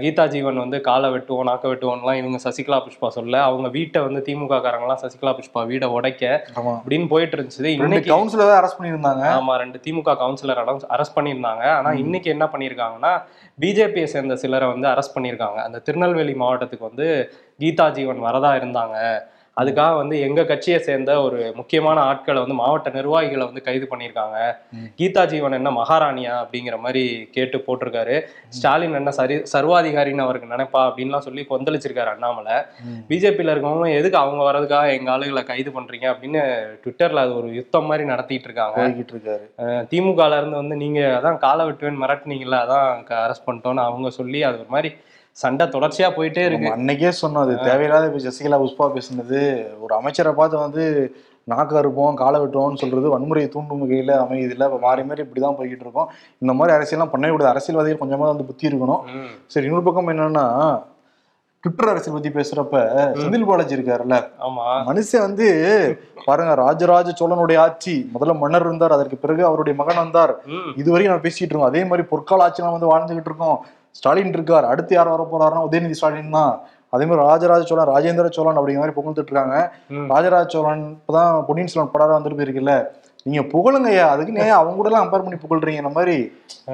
கீதா 0.00 0.24
ஜீவன் 0.32 0.58
வந்து 0.62 0.78
காலை 0.86 1.08
வெட்டுவோம் 1.12 1.46
நாக்க 1.48 1.64
வெட்டுவோம்லாம் 1.70 2.18
இவங்க 2.20 2.38
சசிகலா 2.44 2.78
புஷ்பா 2.86 3.08
சொல்ல. 3.16 3.34
அவங்க 3.42 3.68
வீட்டை 3.68 4.00
வந்து 4.06 4.20
திமுக 4.26 4.58
காரங்கலாம் 4.64 5.00
சசிகலா 5.04 5.32
புஷ்பா 5.38 5.60
வீடை 5.70 5.88
உடைக்க 5.96 6.24
அப்படின்னு 6.56 7.06
போயிட்டு 7.12 7.36
இருந்துச்சு. 7.36 7.72
இன்னைக்கு 7.76 8.12
கவுன்சிலர் 8.14 8.54
அரெஸ்ட் 8.60 8.78
பண்ணியிருந்தாங்க. 8.80 9.24
ஆமா 9.38 9.54
ரெண்டு 9.62 9.80
திமுக 9.86 10.16
கவுன்சிலர் 10.22 10.62
அரெஸ்ட் 10.96 11.16
பண்ணியிருந்தாங்க. 11.18 11.64
ஆனா 11.78 11.92
இன்னைக்கு 12.04 12.30
என்ன 12.30 12.46
பண்ணியிருக்காங்கன்னா 12.54 13.12
பிஜேபியை 13.58 14.08
சேர்ந்த 14.14 14.36
சிலரை 14.42 14.68
வந்து 14.74 14.88
அரெஸ்ட் 14.92 15.16
பண்ணியிருக்காங்க. 15.16 15.60
அந்த 15.66 15.80
திருநெல்வேலி 15.88 16.34
மாவட்டத்துக்கு 16.42 16.90
வந்து 16.90 17.08
கீதா 17.62 17.90
ஜீவன் 17.98 18.20
வரதா 18.28 18.52
இருந்தாங்க. 18.60 18.98
அதுக்காக 19.56 19.94
வந்து 20.00 20.16
எங்க 20.26 20.40
கட்சியை 20.50 20.76
சேர்ந்த 20.86 21.12
ஒரு 21.24 21.38
முக்கியமான 21.58 21.96
ஆட்களை 22.10 22.38
வந்து 22.42 22.56
மாவட்ட 22.60 22.90
நிர்வாகிகளை 22.96 23.44
வந்து 23.48 23.62
கைது 23.66 23.86
பண்ணியிருக்காங்க. 23.90 24.38
கீதா 24.98 25.22
ஜீவன் 25.32 25.56
என்ன 25.58 25.70
மகாராணியா 25.78 26.34
அப்படிங்கிற 26.42 26.76
மாதிரி 26.84 27.02
கேட்டு 27.36 27.58
போட்டிருக்காரு. 27.66 28.16
ஸ்டாலின் 28.56 28.98
என்ன 29.00 29.12
சரி 29.18 29.36
சர்வாதிகாரின்னு 29.54 30.24
அவருக்கு 30.26 30.52
நினைப்பா 30.54 30.82
அப்படின்லாம் 30.88 31.26
சொல்லி 31.26 31.44
கொந்தளிச்சிருக்காரு 31.50 32.12
அண்ணாமலை. 32.14 32.56
பிஜேபியில் 33.10 33.54
இருக்கவங்க 33.54 33.90
எதுக்கு 34.00 34.20
அவங்க 34.22 34.42
வர்றதுக்காக 34.48 34.96
எங்க 34.98 35.10
ஆளுகளை 35.16 35.44
கைது 35.52 35.72
பண்றீங்க 35.76 36.08
அப்படின்னு 36.14 36.42
ட்விட்டர்ல 36.84 37.24
அது 37.26 37.34
ஒரு 37.42 37.50
யுத்தம் 37.60 37.88
மாதிரி 37.92 38.06
நடத்திட்டு 38.12 38.48
இருக்காங்க. 38.50 38.80
திமுகல 39.92 40.38
இருந்து 40.40 40.60
வந்து 40.62 40.76
நீங்க 40.84 41.00
அதான் 41.18 41.42
காலை 41.46 41.62
வெட்டுவேன் 41.68 42.02
மிரட்டுனீங்கல்ல 42.04 42.58
அதான் 42.66 42.86
அரெஸ்ட் 43.24 43.48
பண்ணிட்டோம்னு 43.48 43.88
அவங்க 43.88 44.10
சொல்லி 44.20 44.40
அது 44.50 44.58
ஒரு 44.64 44.72
மாதிரி 44.76 44.92
சண்டை 45.32 45.66
தொடர்ச்சியா 45.66 46.08
போயிட்டே 46.16 46.42
இருக்கு. 46.48 46.68
அன்னைக்கே 46.76 47.10
சொன்னோம் 47.22 47.44
அது 47.44 47.54
தேவையில்லாத 47.58 48.06
இப்ப 48.06 48.20
சசிகலா 48.28 48.58
புஷ்பா 48.62 48.86
பேசுனது. 48.96 49.40
ஒரு 49.80 49.94
அமைச்சரை 49.94 50.32
பார்த்து 50.32 50.56
வந்து 50.58 50.84
நாக்கு 51.44 51.76
அறுப்போம் 51.78 52.14
காலை 52.14 52.40
வெட்டுவோம்னு 52.40 52.80
சொல்றது 52.82 53.18
வன்முறையை 53.18 53.48
தூண்டும் 53.48 53.80
வகையில 53.82 54.12
அமையுது 54.24 54.54
இல்ல 54.56 54.64
இப்ப 54.64 54.78
மாறி 54.78 55.04
மாறி 55.04 55.22
இப்படிதான் 55.22 55.56
போய்கிட்டு 55.58 55.84
இருக்கோம். 55.86 56.08
இந்த 56.38 56.52
மாதிரி 56.52 56.76
அரசியல்லாம் 56.76 57.12
பண்ணவே 57.14 57.30
கூடாது. 57.30 57.50
அரசியல்வாதிகள் 57.50 58.02
கொஞ்சமா 58.02 58.30
வந்து 58.32 58.44
புத்தி 58.44 58.68
இருக்கணும். 58.68 59.02
சரி 59.46 59.66
இன்னொரு 59.66 59.84
பக்கம் 59.84 60.08
என்னன்னா 60.08 60.46
ட்விட்டர் 61.64 61.90
அரசியல் 61.90 62.16
பத்தி 62.16 62.30
பேசுறப்ப 62.38 62.76
செந்தில் 63.18 63.48
பாலாஜி 63.48 63.74
இருக்காருல்ல. 63.76 64.16
ஆமா. 64.46 64.64
மனுஷன் 64.88 65.26
வந்து 65.26 65.46
பாருங்க 66.24 66.54
ராஜராஜ 66.54 67.10
சோழனுடைய 67.20 67.58
ஆட்சி. 67.58 67.94
முதல்ல 68.14 68.38
மன்னர் 68.38 68.66
இருந்தார் 68.68 68.92
அதற்கு 68.92 69.16
பிறகு 69.16 69.42
அவருடைய 69.44 69.74
மகன் 69.82 70.02
வந்தார். 70.04 70.32
இதுவரையும் 70.80 71.12
நம்ம 71.12 71.26
பேசிட்டு 71.28 71.52
இருக்கோம். 71.52 71.70
அதே 71.72 71.84
மாதிரி 71.84 72.08
பொற்கால 72.12 72.46
ஆட்சியெல்லாம் 72.46 72.76
வந்து 72.78 72.92
வாழ்ந்துகிட்டு 72.92 73.30
இருக்கோம். 73.32 73.60
ஸ்டாலின் 73.98 74.34
இருக்கார். 74.36 74.66
அடுத்து 74.72 74.92
யார் 74.96 75.14
வர 75.14 75.24
போறாருன்னா 75.32 75.66
உதயநிதி 75.68 75.98
ஸ்டாலின் 75.98 76.36
தான். 76.38 76.54
அதே 76.94 77.04
மாதிரி 77.08 77.26
ராஜராஜ 77.28 77.62
சோழன் 77.68 77.90
ராஜேந்திர 77.94 78.30
சோழன் 78.36 78.58
அப்படிங்கிற 78.60 78.82
மாதிரி 78.82 78.96
புகழ்ந்துட்டு 78.98 79.30
இருக்காங்க. 79.30 79.56
ராஜராஜ 80.14 80.46
சோழன் 80.54 80.82
இப்பதான் 80.96 81.32
பொன்னியின் 81.46 81.70
செல்வன் 81.72 81.94
படம் 81.94 82.16
வந்துட்டு 82.16 82.38
போயிருக்குல்ல. 82.40 82.74
நீங்க 83.26 83.42
புகழுங்கய்யா 83.52 84.06
அதுக்கு 84.12 84.34
நீங்க 84.36 84.54
அவங்க 84.58 84.72
கூட 84.78 84.88
எல்லாம் 84.90 85.04
கம்பேர் 85.04 85.24
பண்ணி 85.24 85.38
புகழ்றீங்க. 85.42 85.82
இந்த 85.82 85.92
மாதிரி 85.96 86.16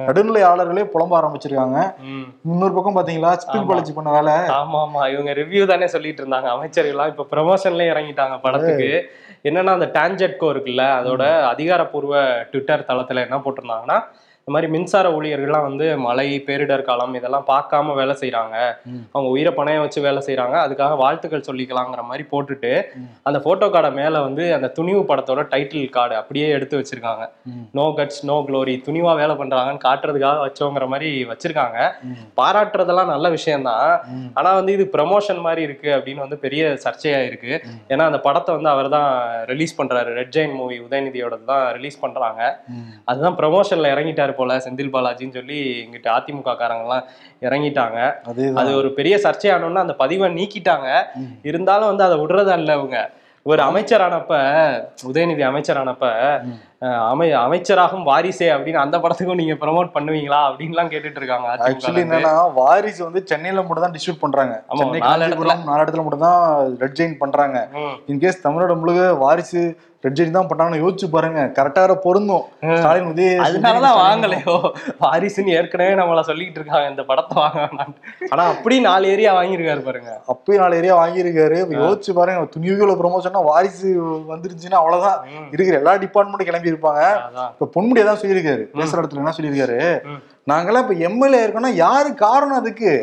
நடுநிலையாளர்களே 0.07 0.83
புலம்ப 0.93 1.13
ஆரம்பிச்சிருக்காங்க. 1.19 1.77
இன்னொரு 2.51 2.73
பக்கம் 2.77 2.97
பாத்தீங்களா 2.97 3.31
ஆமா. 3.51 3.65
பாலாஜி 3.69 3.93
பண்ண 3.97 4.11
வேலை. 4.17 4.35
ஆமா 4.59 4.79
ஆமா. 4.85 5.01
இவங்க 5.13 5.33
ரிவ்யூ 5.41 5.63
தானே 5.71 5.87
சொல்லிட்டு 5.95 6.23
இருந்தாங்க. 6.23 6.49
அமைச்சர்கள்லாம் 6.55 7.11
இப்ப 7.13 7.25
ப்ரமோஷன்ல 7.33 7.85
இறங்கிட்டாங்க 7.93 8.37
படத்துக்கு. 8.45 8.89
என்னன்னா 9.49 9.75
அந்த 9.77 9.89
டான்ஜெட்கோ 9.97 10.47
இருக்குல்ல 10.53 10.85
அதோட 10.99 11.23
அதிகாரப்பூர்வ 11.51 12.23
ட்விட்டர் 12.51 12.87
தளத்துல 12.89 13.23
என்ன 13.27 13.39
போட்டிருந்தாங்கன்னா 13.45 13.99
இந்த 14.49 14.55
மாதிரி 14.55 14.71
மின்சார 14.73 15.07
ஊழியர்கள்லாம் 15.15 15.65
வந்து 15.67 15.87
மழை 16.03 16.25
பேரிடர் 16.45 16.85
காலம் 16.85 17.11
இதெல்லாம் 17.17 17.43
பார்க்காம 17.49 17.95
வேலை 17.97 18.13
செய்றாங்க 18.21 18.55
ம். 18.89 19.01
அவங்க 19.11 19.27
உயிரை 19.33 19.51
பணையம் 19.57 19.83
வச்சு 19.83 19.99
வேலை 20.05 20.21
செய்றாங்க 20.27 20.55
அதுக்காக 20.61 20.95
வாழ்த்துக்கள் 21.01 21.45
சொல்லிக்கலாங்கிற 21.47 22.03
மாதிரி 22.07 22.23
போட்டுட்டு. 22.31 22.71
அந்த 23.27 23.39
போட்டோ 23.43 23.67
கார்டை 23.67 23.89
மேல 23.97 24.21
வந்து 24.25 24.43
அந்த 24.55 24.67
துணிவு 24.77 25.01
படத்தோட 25.09 25.41
டைட்டில் 25.51 25.93
கார்டு 25.97 26.15
அப்படியே 26.21 26.47
எடுத்து 26.55 26.79
வச்சிருக்காங்க. 26.79 27.25
நோ 27.77 27.85
கட்ஸ் 27.99 28.23
நோ 28.29 28.37
க்ளோரி 28.47 28.75
துணிவா 28.87 29.13
வேலை 29.21 29.35
பண்றாங்கன்னு 29.35 29.83
காட்டுறதுக்காக 29.85 30.39
வச்சோங்கிற 30.45 30.87
மாதிரி 30.93 31.11
வச்சிருக்காங்க. 31.31 31.77
பாராட்டுறதெல்லாம் 32.39 33.13
நல்ல 33.13 33.29
விஷயம்தான். 33.35 33.85
ஆனா 34.37 34.49
வந்து 34.59 34.73
இது 34.77 34.87
ப்ரமோஷன் 34.95 35.43
மாதிரி 35.45 35.63
இருக்கு 35.69 35.91
அப்படின்னு 35.97 36.25
வந்து 36.25 36.39
பெரிய 36.45 36.63
சர்ச்சையா 36.85 37.21
இருக்கு. 37.29 37.53
ஏன்னா 37.93 38.03
அந்த 38.09 38.21
படத்தை 38.25 38.51
வந்து 38.57 38.73
அவர் 38.73 38.91
தான் 38.97 39.09
ரிலீஸ் 39.51 39.77
பண்றாரு 39.79 40.09
ரெட் 40.19 40.35
ஜெயின் 40.37 40.57
மூவி 40.59 40.79
உதயநிதியோட 40.87 41.39
தான் 41.45 41.63
ரிலீஸ் 41.77 42.01
பண்றாங்க. 42.03 42.41
அதுதான் 43.09 43.39
ப்ரமோஷன்ல 43.39 43.93
இறங்கிட்டாரு 43.95 44.35
போல 44.39 44.57
செந்தில் 44.65 44.93
பாலாஜின்னு 44.95 45.37
சொல்லி 45.39 45.59
இங்கிட்ட 45.83 46.09
அதிமுக 46.17 46.57
காரங்க 46.61 46.85
எல்லாம் 46.87 47.05
இறங்கிட்டாங்க 47.47 47.99
அது 48.61 48.71
ஒரு 48.81 48.91
பெரிய 48.99 49.15
சர்ச்சையானோன்னா 49.25 49.85
அந்த 49.85 49.95
பதிவை 50.03 50.29
நீக்கிட்டாங்க. 50.39 50.89
இருந்தாலும் 51.49 51.91
வந்து 51.91 52.07
அதை 52.09 52.17
விடுறதா 52.23 52.55
இல்ல 52.61 52.73
அவங்க 52.79 52.99
ஒரு 53.45 53.61
அமைச்சரானப்ப 53.67 54.33
உதயநிதி 55.09 55.43
அமைச்சரானப்ப 55.47 56.05
அமை 57.11 57.27
அமைச்சராகும் 57.43 58.03
வாரிசே 58.09 58.47
அப்படின்னு 58.55 58.81
அந்த 58.81 58.97
படத்துக்கும் 59.03 59.39
நீங்க 59.41 59.55
ப்ரமோட் 59.61 59.89
பண்ணுவீங்களா 59.95 60.39
அப்படின்லாம் 60.47 60.91
கேட்டுட்டு 60.93 61.19
இருக்காங்க 61.21 61.47
ஆக்சுவலி 61.67 62.01
என்னன்னா 62.03 62.33
வாரிசு 62.59 63.01
வந்து 63.07 63.21
சென்னையில 63.31 63.63
மட்டும் 63.63 63.85
தான் 63.85 63.95
டிஸ்ட்ரிபியூட் 63.95 64.25
பண்றாங்க. 64.25 64.55
நாலு 65.05 65.25
இடத்துல. 65.27 66.03
மட்டும் 66.05 66.25
தான் 66.27 66.41
ரெட் 66.83 66.97
ஜெயின் 66.99 67.19
பண்றாங்க. 67.23 67.57
இன்கேஸ் 68.11 68.43
தமிழ்நாடு 68.45 68.79
முழுக்க 68.81 69.07
வாரிசு 69.23 69.63
ரெட் 70.05 70.17
ஜெயின் 70.17 70.35
தான் 70.35 70.47
பண்றாங்கன்னு 70.49 70.81
யோசிச்சு 70.81 71.07
பாருங்க. 71.13 71.39
கரெக்டா 71.55 71.81
பொருந்தும். 72.05 72.43
ஸ்டாலின் 72.79 73.09
உதய 73.11 73.31
அதனாலதான் 73.45 73.97
வாங்கலையோ? 74.03 74.53
வாரிசுன்னு 75.03 75.55
ஏற்கனவே 75.57 75.93
நம்மள 75.99 76.21
சொல்லிட்டு 76.29 76.59
இருக்காங்க 76.59 76.85
இந்த 76.93 77.03
படத்தை 77.09 77.35
வாங்க. 77.41 77.85
ஆனா 78.33 78.43
அப்படி 78.53 78.77
நாலு 78.87 79.11
ஏரியா 79.13 79.33
வாங்கியிருக்காரு 79.39 79.83
பாருங்க. 79.89 80.13
அப்பயும் 80.33 80.63
நாலு 80.63 80.79
ஏரியா 80.81 80.95
வாங்கியிருக்காரு. 81.01 81.59
யோசிச்சு 81.81 82.13
பாருங்க 82.19 82.47
துணிவுகள 82.55 82.95
ப்ரொமோஷனா 83.03 83.43
வாரிசு 83.51 83.91
வந்துருச்சுன்னா 84.31 84.81
அவ்வளவுதான். 84.81 85.19
இருக்கிற 85.55 85.77
எல்லா 85.81 85.95
டிபார்ட்மெண்ட்டும் 86.05 86.51
கிளம்பி 86.51 86.73
இருப்பாங்க. 86.73 87.03
இப்ப 87.53 87.71
பொன்முடியா 87.77 88.07
தான் 88.09 88.21
சொல்லியிருக்காரு. 88.23 88.65
பேசுற 88.79 89.01
இடத்துல 89.01 89.23
என்ன 89.25 89.35
சொல்லியிருக்காரு. 89.37 89.79
நாங்கெல்லாம் 90.51 90.85
இப்ப 90.85 90.97
எம்எல்ஏ 91.09 91.45
இருக்கோம்னா 91.45 91.75
யாரு 91.85 92.09
காரணம் 92.25 92.61
அதுக்கு. 92.63 92.93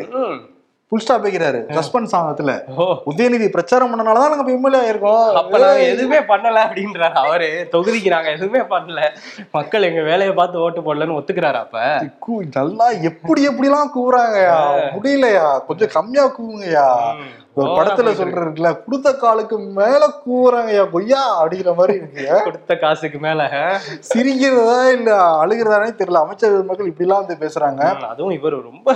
புல் 0.87 0.99
ஸ்டாப் 0.99 1.25
வைக்கிறாரு. 1.25 1.65
சஸ்பென்ஸ் 1.67 2.13
ஆகத்துல 2.13 2.75
ஓ. 2.75 2.83
உதயநிதி 3.05 3.49
பிரச்சாரம் 3.49 3.91
பண்ணனாலதான் 3.91 4.29
நாங்க 4.29 4.51
எம்எல்ஏ 4.51 4.79
ஆயிருக்கோம். 4.79 5.33
அப்ப 5.33 5.57
நாங்க 5.57 5.83
எதுவுமே 5.83 6.17
பண்ணல 6.17 6.57
அப்படின்றாரு 6.57 7.11
அவரு. 7.11 7.69
தொகுதிக்கு 7.71 8.07
நாங்க 8.07 8.29
எதுவுமே 8.29 8.59
பண்ணல. 8.59 9.01
மக்கள் 9.51 9.81
எங்க 9.81 10.01
வேலையை 10.01 10.35
பார்த்து 10.35 10.59
ஓட்டு 10.59 10.81
போடலன்னு 10.81 11.17
ஒத்துக்கிறாரு 11.19 11.53
அப்ப. 11.53 11.99
நல்லா 12.53 12.89
எப்படி 12.89 13.43
எப்படி 13.43 13.67
எல்லாம் 13.67 13.93
கூவுறாங்கயா 13.95 14.57
முடியலையா? 14.95 15.65
கொஞ்சம் 15.65 15.89
கம்மியா 15.93 16.25
ஓவரா 16.25 17.15
படத்துல 17.77 18.11
சொல்றதுல 18.19 18.69
கொடுத்த 18.85 19.09
காலுக்கு 19.23 19.57
மேல 19.79 20.01
கூவுறாங்கய்யா 20.23 20.83
கொய்யா 20.95 21.21
அப்படிங்கிற 21.39 21.71
மாதிரி 21.79 21.93
இருக்கு. 21.99 22.25
கொடுத்த 22.47 22.75
காசுக்கு 22.83 23.19
மேல 23.25 23.41
சிரிக்கிறதா 24.09 24.79
இல்ல 24.95 25.09
அழுகிறதானே 25.43 25.89
தெரியல. 26.01 26.23
அமைச்சர் 26.25 26.55
மக்கள் 26.69 26.89
இப்படி 26.91 27.07
எல்லாம் 27.07 27.23
வந்து 27.23 27.37
பேசுறாங்க. 27.43 27.81
அதுவும் 28.13 28.35
இவர் 28.37 28.57
ரொம்ப 28.69 28.95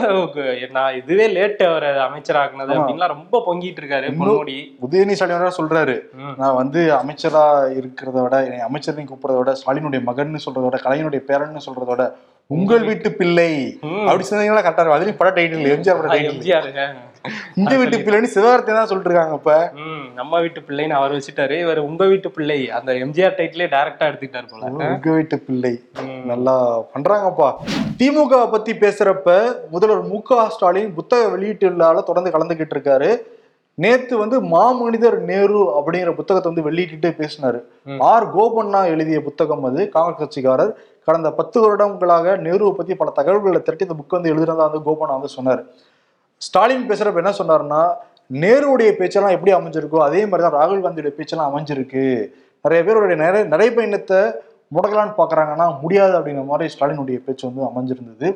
நான் 0.78 0.98
இதுவே 1.02 1.28
லேட் 1.38 1.64
அவர் 1.70 1.88
அமைச்சராக்குனது 2.08 2.72
ஆமா. 2.74 2.80
அப்படின்லாம் 2.80 3.14
ரொம்ப 3.16 3.44
பொங்கிட்டு 3.48 3.82
இருக்காரு 3.84 4.10
பொன்முடி. 4.20 4.58
உதயநிதி 4.88 5.18
ஸ்டாலின் 5.20 5.60
சொல்றாரு. 5.60 5.96
நான் 6.42 6.60
வந்து 6.62 6.84
அமைச்சரா 7.02 7.46
இருக்கிறத 7.80 8.18
விட 8.26 8.36
என்னை 8.48 8.60
அமைச்சர்னு 8.70 9.10
கூப்பிடுறத 9.12 9.40
விட 9.42 9.54
ஸ்டாலினுடைய 9.62 10.02
மகன் 10.10 10.44
சொல்றத 10.48 10.66
விட 10.68 10.80
கலைஞனுடைய 10.86 11.24
பேரன்னு 11.30 11.66
சொல்றத 11.68 11.90
விட 11.94 12.06
உங்கள் 12.56 12.86
வீட்டு 12.90 13.10
பிள்ளை. 13.20 13.52
அப்படி 14.08 14.26
சொன்னீங்கன்னா 14.30 14.64
கரெக்டா 14.66 14.84
இருக்கும். 14.84 14.98
அதுலயும் 14.98 15.20
பட 15.22 15.30
டைட்டில் 15.38 15.72
எம்ஜிஆர் 15.78 16.30
எம்ஜிஆருங்க 16.34 16.84
உங்க 17.62 17.74
வீட்டு 17.80 17.98
பிள்ளைன்னு 18.06 18.32
சிவகார்த்தை 18.36 18.74
தான் 18.76 18.88
சொல்லிட்டு 18.90 19.10
இருக்காங்க 19.10 19.36
இப்ப 19.40 19.56
நம்ம 20.20 20.40
வீட்டு 20.44 20.60
பிள்ளைன்னு 20.68 20.96
அவர் 21.00 21.14
வச்சுட்டாரு. 21.16 21.56
இவர் 21.66 21.80
உங்க 21.88 22.04
வீட்டு 22.12 22.30
பிள்ளை. 22.38 22.58
அந்த 22.78 22.92
எம்ஜிஆர் 23.04 23.36
டைட்டிலே 23.40 23.68
டைரக்டா 23.76 24.08
எடுத்துக்கிட்டாரு 24.10 24.48
போல. 24.54 24.72
உங்க 24.94 25.12
வீட்டு 25.18 25.38
பிள்ளை. 25.48 25.74
நல்லா 26.32 26.56
பண்றாங்கப்பா. 26.94 27.50
திமுக 28.00 28.40
பத்தி 28.56 28.74
பேசுறப்ப 28.84 29.36
முதல்வர் 29.74 30.10
மு 30.12 30.20
க 30.30 30.48
ஸ்டாலின் 30.56 30.96
புத்தக 30.98 31.30
வெளியீட்டு 31.36 31.70
தொடர்ந்து 32.10 32.34
கலந்துகிட்டு 32.38 32.76
இருக்காரு. 32.78 33.12
நேத்து 33.74 34.18
வந்து 34.18 34.42
மாமனிதர் 34.44 35.20
நேரு 35.20 35.60
அப்படிங்கிற 35.78 36.14
புத்தகத்தை 36.14 36.54
வந்து 36.54 36.62
வெளியிட்டு 36.62 37.10
பேசினாரு. 37.10 37.64
ஆர். 38.00 38.36
கோபண்ணா 38.36 38.86
எழுதிய 38.86 39.22
புத்தகம் 39.22 39.64
அது. 39.64 39.90
காங்கிரஸ் 39.90 40.22
கட்சிக்காரர். 40.22 40.74
கடந்த 41.04 41.32
பத்து 41.32 41.62
வருடங்களாக 41.62 42.38
நேருவை 42.38 42.72
பத்தி 42.72 42.96
பல 42.96 43.10
தகவல்களை 43.10 43.62
திரட்டி 43.62 43.86
இந்த 43.88 44.02
புக் 44.02 44.22
வந்து 44.22 44.34
எழுதுனதா 44.34 44.72
வந்து 44.72 44.92
கோபண்ணா 44.92 45.08
வந்து 45.08 45.28
சொன்னார். 45.28 45.64
ஸ்டாலின் 46.38 46.90
பேசுறப்ப 46.90 47.16
என்ன 47.16 47.34
சொன்னாருன்னா 47.38 47.82
நேருவுடைய 48.34 48.92
பேச்செல்லாம் 48.92 49.32
எப்படி 49.32 49.54
அமைஞ்சிருக்கோ 49.54 49.98
அதே 49.98 50.26
மாதிரி 50.26 50.50
தான் 50.50 50.58
ராகுல் 50.60 50.86
காந்தியுடைய 50.86 51.08
பேச்செல்லாம் 51.08 51.58
அமைஞ்சிருக்கு. 51.58 52.32
நிறைய 52.62 52.86
பேருடைய 52.86 53.24
நிறைய 53.24 53.46
நடைப்பயணத்தை 53.46 54.32
முடக்கலான்னு 54.72 55.14
பாக்குறாங்கன்னா 55.18 55.66
முடியாது 55.82 56.14
அப்படிங்கிற 56.18 56.46
மாதிரி 56.52 56.72
ஸ்டாலினுடைய 56.74 57.18
பேச்சு 57.26 57.44
வந்து 57.50 57.64
அமைஞ்சிருந்தது. 57.70 58.28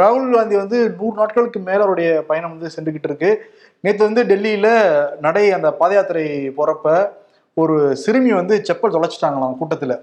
ராகுல் 0.00 0.34
காந்தி 0.34 0.56
வந்து 0.62 0.78
நூறு 0.98 1.14
நாட்களுக்கு 1.20 1.60
மேல 1.68 1.80
அவருடைய 1.86 2.10
பயணம் 2.30 2.52
வந்து 2.54 2.74
சென்றுகிட்டு 2.74 3.08
இருக்கு 3.10 3.30
நேற்று 3.84 4.02
வந்து 4.08 4.24
டெல்லியில 4.30 4.68
நடை 5.26 5.44
அந்த 5.58 5.70
பாத 5.80 5.94
யாத்திரை 5.94 6.26
போறப்ப 6.58 6.88
ஒரு 7.56 7.76
சிறுமி 8.02 8.30
வந்து 8.32 8.54
செப்பல் 8.66 8.92
தொலைச்சிட்டாங்களாம் 8.94 9.56
கூட்டத்துல. 9.60 9.94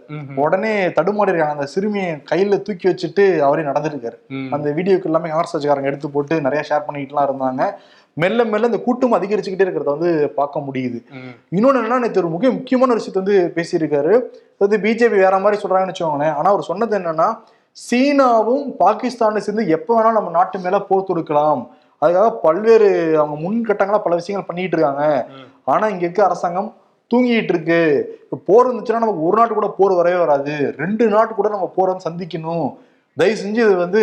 உடனே 0.44 0.74
தடுமாறி 0.98 1.32
இருக்காங்க 1.32 1.56
அந்த 1.58 1.68
சிறுமியை 1.74 2.10
கையில 2.32 2.58
தூக்கி 2.66 2.86
வச்சுட்டு 2.90 3.24
அவரே 3.48 3.64
நடந்திருக்காரு. 3.70 4.18
அந்த 4.56 4.68
வீடியோக்கு 4.78 5.10
எல்லாமே 5.12 5.32
காங்கிரஸ் 5.32 5.56
கட்சிக்காரங்க 5.56 5.92
எடுத்து 5.92 6.10
போட்டு 6.16 6.36
நிறைய 6.48 6.64
ஷேர் 6.70 6.86
பண்ணிக்கிட்டுலாம் 6.88 7.28
இருந்தாங்க 7.30 7.64
மெல்ல 8.22 8.46
மெல்ல 8.52 8.70
இந்த 8.72 8.80
கூட்டம் 8.86 9.16
அதிகரிச்சுக்கிட்டே 9.18 9.66
இருக்கிறத 9.66 9.96
வந்து 9.96 10.12
பார்க்க 10.40 10.64
முடியுது. 10.68 11.00
இன்னொன்னு 11.58 11.80
என்னன்னா 11.80 12.00
நேற்று 12.04 12.22
ஒரு 12.24 12.32
முக்கிய 12.34 12.52
முக்கியமான 12.58 12.96
விஷயத்தை 13.00 13.20
வந்து 13.24 13.38
பேசியிருக்காரு. 13.58 14.14
அது 14.66 14.78
பிஜேபி 14.86 15.18
வேற 15.26 15.36
மாதிரி 15.44 15.62
சொல்றாங்கன்னு 15.64 15.94
வச்சுக்கோங்களேன். 15.94 16.36
ஆனா 16.38 16.48
அவர் 16.54 16.70
சொன்னது 16.70 16.98
என்னன்னா 17.00 17.28
சீனாவும் 17.78 18.64
பாகிஸ்தானும் 18.84 19.46
சேர்ந்து 19.48 19.66
எப்போ 19.78 19.92
வேணாலும் 19.96 20.18
நம்ம 20.20 20.32
நாட்டு 20.38 20.60
மேல 20.60 20.80
போர் 20.90 21.08
தொடுக்கலாம். 21.10 21.62
அதுக்காக 22.02 22.32
பல்வேறு 22.46 22.90
அவங்க 23.20 23.36
முன்கட்டங்களா 23.44 24.00
பல 24.06 24.16
விஷயங்கள் 24.22 24.50
பண்ணிட்டு 24.50 24.76
இருக்காங்க. 24.78 25.06
ஆனா 25.74 25.86
இங்க 25.94 26.04
இருக்க 26.06 26.22
அரசாங்கம் 26.26 26.70
தூங்கிட்டு 27.12 27.54
இருக்கு. 27.54 27.80
போர் 28.48 28.68
இருந்துச்சுன்னா 28.68 29.04
நமக்கு 29.04 29.26
ஒரு 29.28 29.38
நாட்டு 29.40 29.54
கூட 29.54 29.70
போர் 29.78 30.00
வரவே 30.00 30.18
வராது. 30.24 30.56
ரெண்டு 30.82 31.04
நாட்டு 31.14 31.34
கூட 31.36 31.50
நம்ம 31.50 31.68
போரை 31.76 31.90
வந்து 31.94 32.08
சந்திக்கணும். 32.08 32.68
தயவு 33.18 33.40
செஞ்சு 33.42 33.62
இது 33.66 33.76
வந்து 33.76 34.02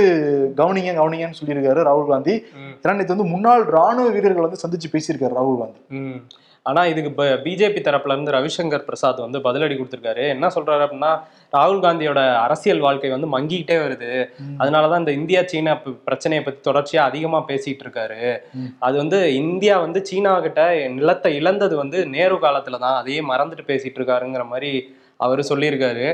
கவனிங்க 0.57 0.95
கவனிங்கன்னு 0.95 1.41
சொல்லியிருக்காரு 1.45 1.83
ராகுல் 1.83 2.09
காந்தி. 2.09 2.45
ஏன்னா 2.83 2.95
நேற்று 2.95 3.17
வந்து 3.17 3.25
முன்னாள் 3.25 3.63
ராணுவ 3.63 4.09
வீரர்கள் 4.09 4.47
வந்து 4.49 4.61
சந்திச்சு 4.69 4.95
பேசியிருக்காரு 4.95 5.35
ராகுல் 5.35 5.59
காந்தி. 5.59 5.81
ம். 5.89 6.23
ஆனா 6.63 6.87
இதுக்கு 6.87 7.11
இப்ப 7.11 7.25
பிஜேபி 7.25 7.81
தரப்புல 7.81 8.13
இருந்து 8.13 8.33
ரவிசங்கர் 8.33 8.85
பிரசாத் 8.85 9.19
வந்து 9.19 9.39
பதிலடி 9.39 9.75
கொடுத்திருக்காரு. 9.75 10.29
என்ன 10.29 10.47
சொல்றாரு 10.47 10.85
அப்படின்னா 10.85 11.21
ராகுல் 11.53 11.83
காந்தியோட 11.83 12.37
அரசியல் 12.37 12.79
வாழ்க்கை 12.79 13.11
வந்து 13.11 13.39
மங்கிக்கிட்டே 13.39 13.77
வருது. 13.87 14.27
அதனாலதான் 14.59 14.99
இந்த 14.99 15.13
இந்தியா 15.13 15.43
சீனா 15.47 15.75
பிரச்சனையை 16.05 16.47
பத்தி 16.47 16.71
தொடர்ச்சியா 16.71 17.01
அதிகமா 17.01 17.45
பேசிட்டு 17.49 17.85
இருக்காரு. 17.85 18.39
அது 18.79 18.97
வந்து 18.97 19.35
இந்தியா 19.35 19.79
வந்து 19.79 20.07
சீனா 20.07 20.41
கிட்ட 20.41 20.89
நிலத்தை 20.89 21.35
இழந்தது 21.35 21.77
வந்து 21.77 22.07
நேரு 22.07 22.35
காலத்துல 22.35 22.79
தான். 22.79 22.97
அதையே 22.97 23.21
மறந்துட்டு 23.21 23.67
பேசிட்டு 23.67 24.01
இருக்காருங்கிற 24.01 24.47
மாதிரி 24.47 24.97
அவரு 25.21 25.43
சொல்லியிருக்காரு. 25.49 26.07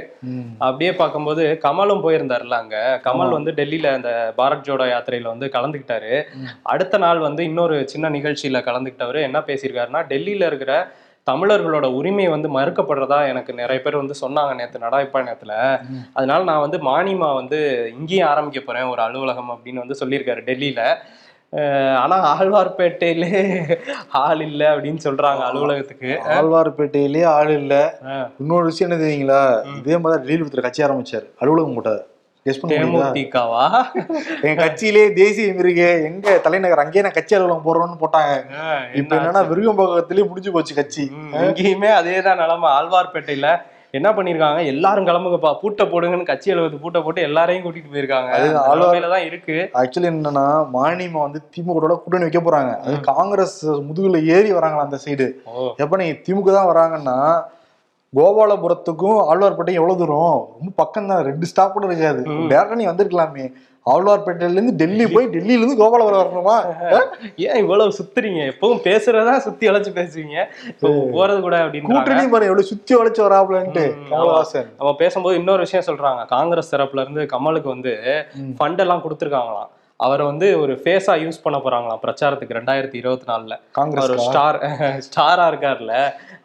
அப்படியே 0.61 0.92
பார்க்கும்போது 0.95 1.45
கமலும் 1.62 2.02
போயிருந்தாருல 2.02 2.57
அங்க 2.57 2.76
கமல். 3.04 3.30
வந்து 3.30 3.52
டெல்லியில 3.52 3.92
அந்த 3.92 4.11
பாரத் 4.38 4.66
ஜோடோ 4.66 4.87
யாத்திரையில 4.88 5.28
வந்து 5.28 5.47
கலந்துக்கிட்டாரு. 5.49 6.12
அடுத்த 6.66 6.99
நாள் 6.99 7.19
வந்து 7.19 7.45
இன்னொரு 7.45 7.76
சின்ன 7.87 8.11
நிகழ்ச்சியில 8.11 8.61
கலந்துக்கிட்டவரு 8.64 9.21
என்ன 9.23 9.40
பேசியிருக்காருன்னா 9.47 10.02
டெல்லியில 10.09 10.47
இருக்கிற 10.47 10.75
தமிழர்களோட 11.26 11.87
உரிமை 11.95 12.26
வந்து 12.28 12.49
மறுக்கப்படுறதா 12.49 13.19
எனக்கு 13.28 13.52
நிறைய 13.54 13.80
பேர் 13.80 13.97
வந்து 13.97 14.14
சொன்னாங்க 14.21 14.52
நேற்று 14.54 14.78
நடாய்ப்பாயணத்துல 14.78 15.54
ம். 15.88 16.04
அதனால 16.12 16.45
நான் 16.45 16.61
வந்து 16.61 16.78
மானிமா 16.87 17.28
வந்து 17.35 17.59
இங்கேயும் 17.95 18.28
ஆரம்பிக்க 18.28 18.61
போறேன் 18.62 18.88
ஒரு 18.88 19.02
அலுவலகம் 19.02 19.52
அப்படின்னு 19.54 19.83
வந்து 19.85 20.00
சொல்லியிருக்காரு 20.00 20.42
டெல்லியில 20.45 20.83
ஆனா 21.97 22.40
ஆழ்வார்பேட்டையிலே 22.40 23.30
ஆள் 24.11 24.40
இல்லை 24.40 24.66
அப்படின்னு 24.66 25.00
சொல்றாங்க 25.04 25.42
அலுவலகத்துக்கு. 25.47 26.21
ஆழ்வார்பேட்டையிலேயே 26.25 27.25
ஆள் 27.25 27.50
இல்ல. 27.50 27.99
இன்னொரு 28.38 28.64
விஷயம் 28.64 28.92
என்ன 28.92 29.04
தெரியுங்களா. 29.04 29.66
இதே 29.78 29.99
மாதிரி 29.99 30.23
டெல்லியில் 30.23 30.47
ஒருத்தர் 30.47 30.61
கட்சி 30.61 30.83
ஆரம்பிச்சாரு. 30.83 31.26
அலுவலகம் 31.38 31.75
முடியுதா? 31.76 31.99
தேமுதிகவா? 32.47 33.85
எங்க 34.42 34.66
கட்சியிலே 34.66 35.12
தேசிய 35.12 35.52
மிருக 35.52 36.02
எங்க 36.02 36.38
தலைநகர் 36.38 36.78
அங்கேயே 36.78 37.02
நான் 37.02 37.12
கட்சி 37.12 37.35
அலுவலகம் 37.35 37.66
போறோம்னு 37.66 38.00
போட்டாங்க. 38.00 38.33
இப்ப 38.95 39.16
என்னன்னா 39.16 39.42
விருகம்பாக்கத்திலேயே 39.50 40.28
முடிஞ்சு 40.28 40.52
போச்சு 40.52 40.75
கட்சி. 40.75 41.11
ம், 41.12 41.33
இங்கேயுமே 41.33 41.90
அதேதான் 42.00 42.37
நிலைமை. 42.37 42.71
ஆழ்வார்பேட்டையில 42.71 43.61
என்ன 43.99 44.09
பண்ணிருக்காங்க? 44.16 44.61
எல்லாரும் 44.73 45.06
கிளம்புங்கப்பா. 45.09 45.50
பூட்டை 45.61 45.85
போடுங்கன்னு 45.92 46.28
கட்சி 46.30 46.50
அலுவலகத்து 46.52 46.82
பூட்டை 46.82 47.00
போட்டு 47.04 47.20
எல்லாரையும் 47.28 47.64
கூட்டிட்டு 47.64 47.92
போயிருக்காங்க. 47.94 48.30
அது 48.37 48.49
நிலைமையில 48.73 49.09
தான் 49.14 49.26
இருக்கு. 49.28 49.56
ஆக்சுவலி 49.80 50.11
என்னன்னா 50.12 50.44
மானியமா 50.76 51.20
வந்து 51.26 51.40
திமுக 51.54 51.97
கூட்டணி 52.02 52.26
வைக்க 52.26 52.42
போறாங்க. 52.49 52.73
அது 52.85 52.97
காங்கிரஸ் 53.12 53.59
முதுகுல 53.88 54.20
ஏறி 54.37 54.52
வராங்களா 54.59 54.87
அந்த 54.88 55.00
சைடு 55.06 55.28
எப்ப 55.85 55.99
நீங்க 56.02 56.16
திமுக 56.28 56.52
தான் 56.59 56.70
வராங்கன்னா 56.73 57.16
கோபாலபுரத்துக்கும் 58.12 59.18
ஆழ்வார்பேட்டையும் 59.30 59.80
எவ்வளவு 59.80 60.00
தூரம்? 60.00 60.38
ரொம்ப 60.59 60.70
பக்கம் 60.80 61.11
தான் 61.11 61.20
ரெண்டு 61.28 61.49
ஸ்டாப் 61.50 61.75
கூட 61.75 61.87
இருக்காது. 61.90 62.23
டேரக்டா 62.52 62.78
நீ 62.80 62.87
வந்திருக்கலாமே. 62.88 63.44
ஆழ்வார்பேட்டையில 63.87 64.50
இருந்து 64.50 64.72
டெல்லி 64.72 65.06
போய் 65.06 65.26
டெல்லியில 65.26 65.62
இருந்து 65.62 65.76
கோபாலபுரம் 65.76 66.20
வரணுமா? 66.20 66.56
ஏன் 67.37 67.56
இவ்வளவு 67.56 67.92
சுத்துறீங்க? 67.99 68.40
எப்பவும் 68.52 68.82
பேசுறதா 68.88 69.37
சுத்தி 69.37 69.68
அழைச்சு 69.68 69.96
பேசுவீங்க. 69.99 70.44
போறது 71.16 71.40
கூட 71.40 71.64
அப்படின்னு 71.66 71.82
கூட்டணி 71.82 72.28
பாரு 72.28 72.46
எவ்வளவு 72.50 72.62
சுத்தி 72.62 72.94
வளைச்சு 72.94 73.26
வராப்லன்ட்டு. 73.26 73.84
நம்ம 74.78 74.94
பேசும்போது 74.94 75.38
இன்னொரு 75.38 75.66
விஷயம் 75.68 75.87
சொல்றாங்க. 75.87 76.26
காங்கிரஸ் 76.26 76.75
தரப்புல 76.75 77.00
இருந்து 77.00 77.26
கமலுக்கு 77.37 77.68
வந்து 77.75 78.25
ஃபண்ட் 78.58 78.78
எல்லாம் 78.78 79.02
கொடுத்துருக்காங்களாம். 79.04 79.70
அவரை 80.07 80.25
வந்து 80.30 80.49
ஒரு 80.62 80.75
ஃபேஸா 80.83 81.14
யூஸ் 81.23 81.42
பண்ண 81.45 81.57
போறாங்களாம். 81.64 82.02
பிரச்சாரத்துக்கு 82.04 82.57
ரெண்டாயிரத்தி 82.59 82.99
இருபத்தி 83.02 83.26
நாலுல. 83.30 83.54
காங்கிரஸ் 83.78 84.26
ஸ்டார் 84.28 84.59
ஸ்டாரா 85.07 85.47
இருக்காருல்ல 85.52 85.95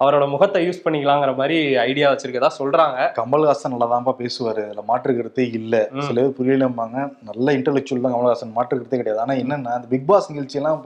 அவரோட 0.04 0.24
முகத்தை 0.34 0.62
யூஸ் 0.68 0.82
பண்ணிக்கலாங்கிற 0.86 1.34
மாதிரி 1.42 1.58
ஐடியா 1.90 2.08
வச்சிருக்கதா 2.12 2.50
சொல்றாங்க. 2.60 3.00
கமல்ஹாசன் 3.20 3.74
நல்லாதான்ப்பா 3.74 4.14
பேசுவாரு. 4.22 4.64
அதுல 4.70 4.84
மாற்று 4.90 5.16
கருத்தே 5.18 5.46
இல்ல. 5.60 5.76
சில 6.08 6.18
பேர் 6.22 6.38
புரியலம்பாங்க. 6.40 6.98
நல்ல 7.30 7.48
இன்டெலெக்சுவல் 7.58 8.06
தான் 8.08 8.16
கமல்ஹாசன். 8.16 8.56
மாற்று 8.58 8.74
கருத்தே 8.78 9.00
கிடையாது. 9.02 9.24
ஆனா 9.26 9.36
என்னன்னா 9.44 9.78
அந்த 9.78 9.90
பிக் 9.94 10.10
பாஸ் 10.12 10.32
நிகழ்ச்சி 10.32 10.60
எல்லாம் 10.62 10.82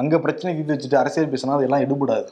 அங்க 0.00 0.14
பிரச்சனை 0.24 0.50
தீர்த்து 0.54 0.74
வச்சுட்டு 0.74 0.98
அரசியல் 1.00 1.30
பேசினா 1.32 1.56
அதெல்லாம் 1.56 1.84
எடுபடாது. 1.84 2.28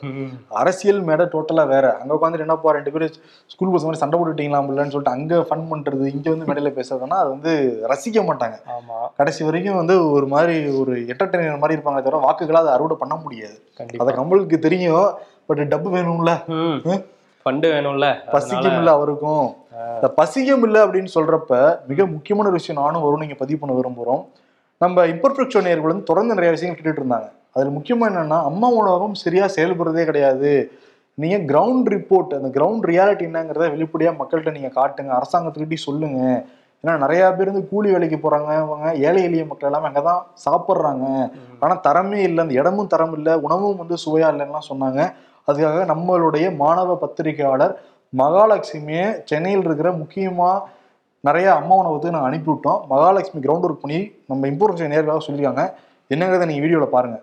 அரசியல் 0.60 1.00
மேடை 1.08 1.24
டோட்டலா 1.34 1.64
வேற. 1.72 1.86
அங்க 2.00 2.12
உட்காந்து 2.16 2.42
என்னப்பா 2.44 2.74
ரெண்டு 2.76 2.92
பேரும் 2.94 3.14
ஸ்கூல் 3.52 3.72
பஸ் 3.72 3.86
மாதிரி 3.86 4.00
சண்டை 4.02 4.16
போட்டுட்டீங்களாம்லன்னு 4.18 4.94
சொல்லிட்டு 4.94 5.16
அங்க 5.16 5.40
ஃபன் 5.48 5.66
பண்றது 5.72 6.06
இங்க 6.14 6.26
வந்து 6.34 6.48
மேடையில 6.50 6.72
பேசுறதுன்னா 6.78 7.18
அது 7.22 7.30
வந்து 7.34 7.52
ரசிக்க 7.92 8.24
மாட்டாங்க. 8.28 8.56
ஆமா. 8.76 8.98
கடைசி 9.20 9.44
வரைக்கும் 9.48 9.80
வந்து 9.80 9.96
ஒரு 10.16 10.28
மாதிரி 10.34 10.56
ஒரு 10.80 10.94
என்டர்டைனர் 11.12 11.62
மாதிரி 11.64 11.76
இருப்பாங்க 11.78 12.02
தவிர 12.06 12.22
வாக்குகளை 12.26 12.60
அதை 12.62 12.72
அறுவடை 12.76 12.98
பண்ண 13.02 13.16
முடியாது. 13.24 13.56
அதை 14.02 14.12
கமலுக்கு 14.20 14.58
தெரியும் 14.68 15.06
பட் 15.50 15.62
டப்பு 15.74 15.90
வேணும்ல. 15.96 16.32
ஃபண்டு 17.46 17.66
வேணும்ல. 17.74 18.06
பசிக்கும் 18.34 18.78
இல்ல 18.80 18.90
அவருக்கும். 18.90 19.46
இந்த 19.96 20.08
பசிக்கும் 20.20 20.64
இல்ல 20.68 20.76
அப்படின்னு 20.86 21.10
சொல்றப்ப 21.14 21.52
மிக 21.90 22.06
முக்கியமான 22.14 22.48
ஒரு 22.50 22.58
விஷயம் 22.60 22.80
நானும் 22.82 23.04
வரும் 23.04 23.22
நீங்க 23.24 23.36
பதிவு 23.42 23.58
பண்ண 23.60 23.74
விரும்புறோம். 23.78 24.22
நம்ம 24.80 25.04
இம்பர்ஃபெக்ட் 25.12 25.54
ஷோ 25.54 25.60
நேயர்கள் 25.66 25.92
வந்து 25.92 26.08
தொடர்ந்து 26.10 26.36
நிறைய 26.38 26.52
விஷயங்கள் 26.54 26.78
கேட்டுட்டு 26.78 27.02
இருந்தாங்க. 27.02 27.28
அதுல 27.56 27.76
முக்கியமா 27.76 28.12
என்னன்னா 28.12 28.42
அம்மா 28.42 28.68
உணவகம் 28.68 29.14
சரியா 29.14 29.44
செயல்படுறதே 29.44 30.04
கிடையாது. 30.04 30.70
நீங்க 31.14 31.36
கிரவுண்ட் 31.36 31.88
ரிப்போர்ட் 31.90 32.42
அந்த 32.42 32.48
கிரவுண்ட் 32.48 32.88
ரியாலிட்டி 32.90 33.24
என்னங்கிறத 33.26 33.66
வெளிப்படையா 33.74 34.14
மக்கள்கிட்ட 34.14 34.50
நீங்க 34.50 34.70
காட்டுங்க. 34.80 35.20
அரசாங்கத்துக்கிட்டே 35.20 35.74
சொல்லுங்க. 35.74 36.44
ஏன்னா 36.86 36.98
நிறைய 36.98 37.32
பேர் 37.32 37.52
வந்து 37.52 37.68
கூலி 37.68 37.90
வேலைக்கு 37.90 38.16
போறாங்க. 38.16 38.44
அவங்க 38.44 38.94
ஏழை 38.94 39.22
எளிய 39.22 39.44
மக்கள் 39.44 39.72
எல்லாமே 39.72 39.88
அங்கதான் 39.88 40.22
சாப்பிட்றாங்க. 40.46 41.30
ஆனா 41.60 41.80
தரமே 41.80 42.14
இல்லை. 42.14 42.44
அந்த 42.44 42.54
இடமும் 42.54 42.86
தரம் 42.86 43.14
இல்லை. 43.14 43.34
உணவும் 43.34 43.76
வந்து 43.76 43.94
சுவையா 43.94 44.30
இல்லைன்னா 44.32 44.58
சொன்னாங்க. 44.68 45.12
அதுக்காக 45.46 45.94
நம்மளுடைய 45.94 46.56
மாணவ 46.56 46.96
பத்திரிகையாளர் 46.96 47.80
மகாலட்சுமியை 48.18 49.20
சென்னையில் 49.24 49.64
இருக்கிற 49.64 49.90
முக்கியமா 49.90 50.60
நிறைய 51.20 51.54
அம்மா 51.54 51.74
உணவகத்துக்கு 51.74 52.18
நாங்கள் 52.18 52.38
அனுப்பிவிட்டோம். 52.38 52.86
மகாலட்சுமி 52.86 53.46
கிரவுண்ட் 53.46 53.66
ஒர்க் 53.66 53.82
பண்ணி 53.82 54.10
நம்ம 54.26 54.46
இம்பார்ட்டன்ஸ் 54.46 54.90
நேர்களாக 54.92 55.18
சொல்லியிருக்காங்க. 55.26 55.72
என்னங்கிறத 56.10 56.44
நீங்க 56.48 56.62
வீடியோல 56.64 56.86
பாருங்க. 56.96 57.16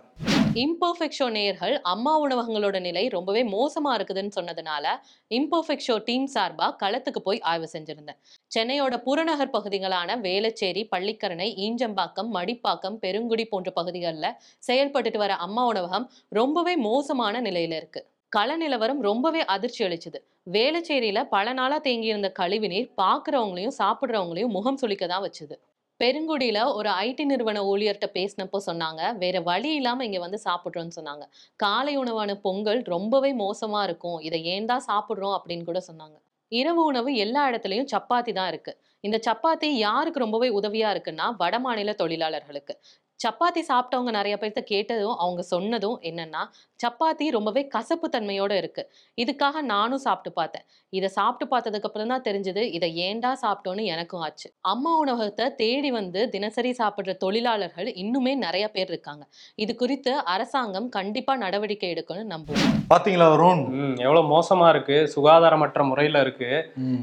இம்பர்ஃபெக்ட் 0.63 1.17
ஷோ 1.19 1.27
நேயர்கள் 1.35 1.75
அம்மா 1.91 2.13
உணவகங்களோட 2.23 2.77
நிலை 2.87 3.03
ரொம்பவே 3.07 3.41
மோசமா 3.53 3.91
இருக்குதுன்னு 3.97 4.35
சொன்னதுனால 4.35 4.85
இம்பர்ஃபெக்ட் 5.31 5.85
ஷோ 5.87 5.95
டீம் 6.09 6.27
சார்பா 6.33 6.67
களத்துக்கு 6.81 7.21
போய் 7.27 7.39
ஆய்வு 7.51 7.67
செஞ்சிருந்தேன். 7.73 8.19
சென்னையோட 8.51 8.97
புறநகர் 9.07 9.53
பகுதிகளான 9.55 10.19
வேலச்சேரி 10.25 10.83
பள்ளிக்கரணை 10.93 11.47
ஈஞ்சம்பாக்கம் 11.65 12.29
மடிப்பாக்கம் 12.37 12.99
பெருங்குடி 13.05 13.45
போன்ற 13.45 13.71
பகுதிகளில் 13.79 14.29
செயல்பட்டுட்டு 14.69 15.21
வர 15.25 15.35
அம்மா 15.47 15.65
உணவகம் 15.71 16.07
ரொம்பவே 16.39 16.75
மோசமான 16.89 17.41
நிலையில 17.41 17.79
இருக்கு. 17.81 18.03
கள 18.29 18.51
நிலவரம் 18.57 19.01
ரொம்பவே 19.01 19.41
அதிர்ச்சி 19.55 19.81
அளிச்சுது. 19.87 20.19
வேலச்சேரியில 20.55 21.19
பல 21.35 21.53
நாளா 21.53 21.77
தேங்கியிருந்த 21.87 22.31
கழிவுநீர் 22.39 22.89
பாக்குறவங்களையும் 23.01 23.77
சாப்பிடுறவங்களையும் 23.81 24.55
முகம் 24.57 24.79
சுளிக்க 24.81 25.07
தான் 25.07 25.25
வச்சுது. 25.27 25.55
பெருங்குடியில 26.03 26.59
ஒரு 26.73 26.89
ஐடி 26.89 27.25
நிறுவன 27.25 27.63
ஊழியர்கிட்ட 27.63 28.07
பேசினப்போ 28.13 28.59
சொன்னாங்க 28.65 29.17
வேற 29.17 29.39
வழி 29.41 29.75
இல்லாம 29.75 30.05
இங்க 30.05 30.19
வந்து 30.19 30.39
சாப்பிடுறோம்னு 30.43 30.95
சொன்னாங்க. 30.95 31.25
காலை 31.55 31.97
உணவான 31.97 32.35
பொங்கல் 32.35 32.81
ரொம்பவே 32.85 33.33
மோசமா 33.35 33.83
இருக்கும். 33.83 34.19
இதை 34.19 34.43
ஏன் 34.45 34.65
தான் 34.65 34.85
சாப்பிடுறோம்? 34.87 35.35
அப்படின்னு 35.37 35.63
கூட 35.63 35.81
சொன்னாங்க. 35.87 36.17
இரவு 36.51 36.81
உணவு 36.85 37.15
எல்லா 37.15 37.49
இடத்துலயும் 37.49 37.91
சப்பாத்தி 37.93 38.31
தான் 38.33 38.47
இருக்கு. 38.47 38.73
இந்த 39.03 39.19
சப்பாத்தி 39.27 39.69
யாருக்கு 39.85 40.19
ரொம்பவே 40.19 40.49
உதவியா 40.49 40.89
இருக்குன்னா 40.95 41.27
வடமாநில 41.39 41.93
தொழிலாளர்களுக்கு. 41.95 42.73
சப்பாத்தி 43.19 43.61
சாப்பிட்டவங்க 43.69 44.11
நிறைய 44.17 44.35
பேர்த்த 44.41 44.61
கேட்டதும் 44.71 45.17
அவங்க 45.23 45.41
சொன்னதும் 45.51 45.97
என்னன்னா 46.09 46.41
சப்பாத்தி 46.83 47.25
ரொம்பவே 47.35 47.61
கசப்பு 47.67 48.07
தன்மையோட 48.15 48.51
இருக்கு. 48.61 48.83
இதுக்காக 49.17 49.61
நானும் 49.73 50.01
சாப்பிட்டு 50.05 50.31
பார்த்தேன். 50.39 50.65
இதை 50.97 51.09
சாப்பிட்டு 51.17 51.45
பார்த்ததுக்கு 51.51 51.87
அப்புறம் 51.89 52.11
தான் 52.13 52.25
தெரிஞ்சது 52.27 52.63
இதை 52.77 52.89
ஏன்டா 53.05 53.31
சாப்பிட்டோன்னு 53.43 53.83
எனக்கும் 53.93 54.23
ஆச்சு. 54.25 54.47
அம்மா 54.71 54.91
உணவகத்தை 55.03 55.45
தேடி 55.61 55.91
வந்து 55.91 56.21
தினசரி 56.29 56.71
சாப்பிடுற 56.81 57.13
தொழிலாளர்கள் 57.23 57.89
இன்னுமே 58.03 58.33
நிறைய 58.45 58.65
பேர் 58.75 58.91
இருக்காங்க. 58.93 59.23
இது 59.55 59.75
குறித்து 59.75 60.13
அரசாங்கம் 60.33 60.89
கண்டிப்பா 60.97 61.35
நடவடிக்கை 61.35 61.89
எடுக்கணும்னு 61.93 62.33
நம்புவோம். 62.35 62.73
பாத்தீங்களா 62.93 63.29
வருண் 63.35 63.63
ம் 63.79 63.95
எவ்வளவு 64.05 64.31
மோசமா 64.33 64.67
இருக்கு 64.75 64.97
சுகாதாரமற்ற 65.15 65.85
முறையில 65.91 66.19
இருக்கு. 66.25 66.51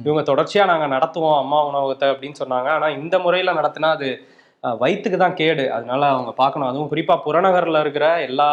இவங்க 0.07 0.25
தொடர்ச்சியா 0.33 0.67
நாங்க 0.73 0.89
நடத்துவோம் 0.97 1.39
அம்மா 1.45 1.61
உணவகத்தை 1.71 2.09
அப்படின்னு 2.13 2.41
சொன்னாங்க. 2.43 2.69
ஆனா 2.79 2.89
இந்த 3.01 3.19
முறையில 3.19 3.55
நடத்தினா 3.61 3.91
அது 3.99 4.11
அஹ், 4.65 4.77
வயித்துக்கு 4.81 5.19
தான் 5.19 5.37
கேடு. 5.37 5.65
அதனால 5.73 6.03
அவங்க 6.11 6.33
பார்க்கணும். 6.35 6.69
அதுவும் 6.69 6.91
குறிப்பா 6.91 7.15
புறநகர்ல 7.25 7.81
இருக்கிற 7.81 8.07
எல்லா 8.23 8.49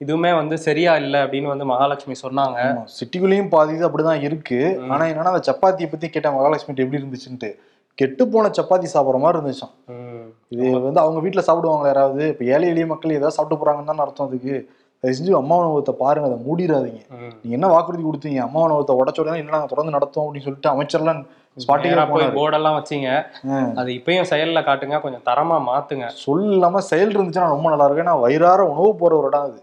இதுவுமே 0.00 0.30
வந்து 0.34 0.56
சரியா 0.64 0.92
இல்லை 0.96 1.18
அப்படின்னு 1.20 1.50
வந்து 1.50 1.66
மகாலட்சுமி 1.66 2.14
சொன்னாங்க. 2.22 2.58
சிட்டிக்குள்ளேயும் 2.94 3.52
பாதி 3.52 3.72
இது 3.72 3.86
அப்படிதான் 3.88 4.22
இருக்கு. 4.22 4.58
ஆனா 4.86 5.04
என்னன்னா 5.10 5.32
அந்த 5.32 5.44
சப்பாத்தியை 5.48 5.88
பத்தி 5.90 6.06
கேட்டேன் 6.08 6.36
மகாலட்சுமி 6.36 6.74
எப்படி 6.76 7.00
இருந்துச்சுன்ட்டு. 7.00 7.50
கெட்டு 7.98 8.22
போன 8.28 8.50
சப்பாத்தி 8.56 8.88
சாப்பிட்ற 8.92 9.18
மாதிரி 9.18 9.38
இருந்துச்சாம். 9.38 9.72
ம். 9.92 10.24
இது 10.52 10.64
வந்து 10.86 11.00
அவங்க 11.00 11.18
வீட்டில் 11.20 11.46
சாப்பிடுவாங்களா 11.46 11.90
யாராவது? 11.92 12.24
இப்போ 12.32 12.44
ஏழை 12.50 12.66
எளிய 12.68 12.86
மக்கள் 12.86 13.16
ஏதாவது 13.16 13.36
சாப்பிட்டு 13.36 13.60
போறாங்கன்னு 13.60 13.90
தானே 13.90 14.02
அர்த்தம் 14.02 14.28
அதுக்கு. 14.28 14.54
தயவு 15.02 15.16
செஞ்சு 15.16 15.32
அம்மா 15.38 15.54
உணவகத்தை 15.60 15.94
பாருங்க. 15.98 16.28
அதை 16.28 16.38
மூடிடாதீங்க. 16.44 17.00
நீங்க 17.38 17.54
என்ன 17.56 17.68
வாக்குறுதி 17.68 18.04
கொடுத்தீங்க? 18.04 18.40
அம்மா 18.44 18.60
உணவகத்தை 18.62 18.94
உடச்ச 19.00 19.18
உடனே 19.20 19.40
என்ன 19.40 19.50
நாங்க 19.50 19.70
தொடர்ந்து 19.72 19.96
நடத்துவோம் 19.96 20.26
அப்படின்னு 20.26 20.46
சொல்லிட்டு 20.46 20.72
அமைச்சர்லாம் 20.72 21.22
போர்டெல்லாம் 21.56 22.76
வச்சீங்க. 22.78 23.08
அது 23.74 23.92
இப்பயும் 23.92 24.24
செயல்ல 24.30 24.62
காட்டுங்க 24.64 25.00
கொஞ்சம் 25.00 25.22
தரமா 25.26 25.56
மாத்துங்க. 25.68 26.06
சொல் 26.06 26.50
இல்லாம 26.50 26.80
செயல் 26.80 27.16
இருந்துச்சுன்னா 27.16 27.48
ரொம்ப 27.48 27.68
நல்லா 27.68 27.84
இருக்கும். 27.84 28.06
ஏன்னா 28.06 28.20
வயிறார 28.20 28.64
உணவு 28.64 28.96
போற 28.96 29.16
ஒரு 29.16 29.26
இடம் 29.26 29.42
அது. 29.42 29.62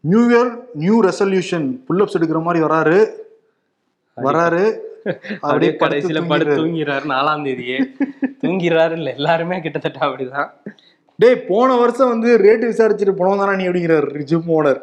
New 0.00 0.20
year 0.28 0.56
new 0.74 1.02
resolution 1.02 1.66
pullups 1.88 2.16
எடுக்கிற 2.18 2.42
மாதிரி 2.42 2.64
வராரு. 2.64 3.06
வராரு. 4.16 4.64
அப்படியே 5.40 5.70
கடைசியில 5.72 6.28
படுத்து 6.28 6.56
தூங்கிடுறாரு. 6.56 6.58
தூங்கிறாரு 6.58 7.06
நாலாம் 7.08 7.42
தேதியே. 7.46 7.78
தூங்கிறாரு 8.42 8.92
இல்ல 8.92 9.14
எல்லாருமே 9.14 9.60
கிட்டத்தட்ட 9.60 9.98
அப்படிதான். 9.98 10.50
டேய் 11.16 11.36
போன 11.36 11.74
வருஷம் 11.74 12.08
வந்து 12.08 12.38
ரேட் 12.38 12.64
விசாரிச்சுட்டு 12.64 13.14
போனோம் 13.18 13.38
தானே 13.38 13.56
நீ 13.56 13.68
அப்படிங்கிறாரு. 13.68 14.22
Gym 14.22 14.48
owner. 14.48 14.80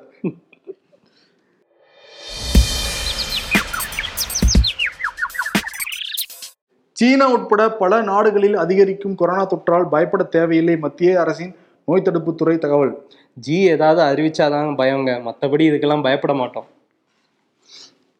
சீனா 7.02 7.32
உட்பட 7.32 7.72
பல 7.72 8.02
நாடுகளில் 8.02 8.56
அதிகரிக்கும் 8.56 9.16
கொரோனா 9.16 9.48
தொற்றால் 9.48 9.88
பயப்பட 9.90 10.24
தேவையில்லை 10.24 10.78
மத்திய 10.78 11.20
அரசின் 11.20 11.56
நோய் 11.86 12.02
தடுப்புத் 12.02 12.38
துறை 12.38 12.58
தகவல். 12.58 13.06
ஜி 13.34 13.54
ஏதாவது 13.54 14.02
அறிவிச்சாதான் 14.02 14.70
பயங்க 14.76 15.12
மத்தபடி 15.28 15.64
இதுக்கெல்லாம் 15.70 16.02
பயப்பட 16.02 16.34
மாட்டோம். 16.34 16.66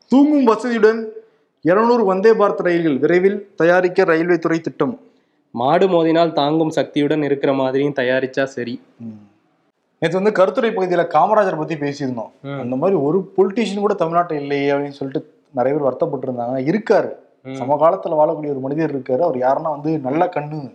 தூங்கும் 0.08 0.48
வசதியுடன் 0.48 1.08
200 1.66 2.06
வந்தே 2.06 2.32
பாரத் 2.32 2.62
ரயில்கள் 2.62 2.98
விரைவில் 2.98 3.50
தயாரிக்க 3.56 4.04
ரயில்வே 4.04 4.38
துறை 4.38 4.60
திட்டம். 4.60 5.00
மாடு 5.52 5.88
மோதினால் 5.88 6.34
தாங்கும் 6.34 6.70
சக்தியுடன் 6.70 7.24
இருக்கிற 7.24 7.54
மாதிரியும் 7.54 7.94
தயாரிச்சா 7.94 8.44
சரி. 8.44 8.82
நேற்று 10.00 10.18
வந்து 10.22 10.32
கருத்துரை 10.32 10.70
பகுதியில 10.70 11.04
காமராஜர் 11.18 11.58
பத்தி 11.58 11.76
பேசியிருந்தோம். 11.76 12.60
அந்த 12.60 12.76
மாதிரி 12.76 13.00
ஒரு 13.00 13.32
பொலிட்டீஷியன் 13.38 13.80
கூட 13.80 13.94
தமிழ்நாட்டில் 13.94 14.40
இல்லையே 14.40 14.72
அப்படின்னு 14.72 15.00
சொல்லிட்டு 15.02 15.34
நிறைய 15.54 15.78
பேர் 15.78 15.88
வருத்தப்பட்டு 15.88 16.28
இருந்தாங்க 16.28 16.60
இருக்காரு. 16.72 17.12
ம். 17.44 17.50
சமகாலத்துல 17.50 18.12
வாழக்கூடிய 18.12 18.50
ஒரு 18.50 18.60
மனிதர் 18.62 18.96
இருக்காரு. 18.96 19.20
அவர் 19.20 19.38
யாருன்னா 19.38 19.70
வந்து 19.70 20.00
நல்ல 20.00 20.26
கண்ணு. 20.26 20.74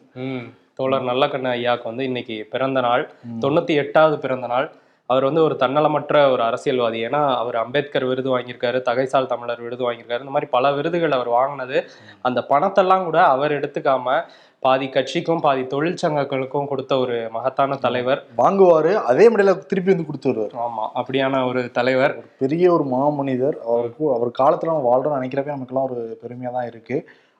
தோழர் 0.74 1.02
நல்லக்கண்ணு 1.02 1.52
ஐயாக்கு 1.52 1.85
வந்து 1.85 2.05
இன்னைக்கு 2.05 2.48
பிறந்த 2.50 2.81
நாள். 2.81 3.11
தொண்ணூத்தி 3.40 3.74
எட்டாவது 3.74 4.18
பிறந்த 4.18 4.46
நாள். 4.46 4.72
அவர் 5.07 5.24
வந்து 5.24 5.42
ஒரு 5.42 5.57
தன்னலமற்ற 5.59 6.31
ஒரு 6.31 6.42
அரசியல்வாதி. 6.42 7.05
ஏன்னா 7.05 7.37
அவர் 7.37 7.57
அம்பேத்கர் 7.57 8.05
விருது 8.05 8.38
வாங்கியிருக்காரு 8.38 8.83
தகைசால் 8.83 9.26
தமிழர் 9.26 9.61
விருது 9.61 9.92
வாங்கியிருக்காரு. 9.92 10.18
இந்த 10.18 10.31
மாதிரி 10.31 10.50
பல 10.50 10.72
விருதுகள் 10.72 11.12
அவர் 11.12 11.29
வாங்கினது. 11.29 11.88
அந்த 12.22 12.44
பணத்தெல்லாம் 12.48 13.05
கூட 13.05 13.24
அவர் 13.24 13.52
எடுத்துக்காம 13.52 14.22
பாதி 14.66 14.87
கட்சிக்கும் 14.94 15.42
பாதி 15.46 15.62
தொழிற்சங்கங்களுக்கும் 15.74 16.68
கொடுத்த 16.70 16.92
ஒரு 17.05 17.16
மகத்தான 17.37 17.76
தலைவர். 17.85 18.20
வாங்குவாரு 18.40 18.92
அதே 19.11 19.26
மடையில 19.33 19.55
திருப்பி 19.70 19.92
வந்து 19.92 20.09
கொடுத்து 20.09 20.31
வருவார். 20.31 20.55
ஆமா 20.66 20.85
அப்படியான 21.00 21.42
ஒரு 21.50 21.62
தலைவர். 21.79 22.14
பெரிய 22.42 22.72
ஒரு 22.76 22.87
மாமனிதர் 22.94 23.59
அவருக்கு 23.70 24.05
அவர் 24.16 24.31
காலத்துல 24.40 24.72
நம்ம 24.72 24.87
வாழ்றோம்னு 24.90 25.18
நினைக்கிறப்ப 25.18 25.57
நமக்கெல்லாம் 25.57 25.88
ஒரு 25.90 26.02
பெருமையா 26.22 26.52
தான் 26.59 26.70
இருக்கு. 26.72 26.98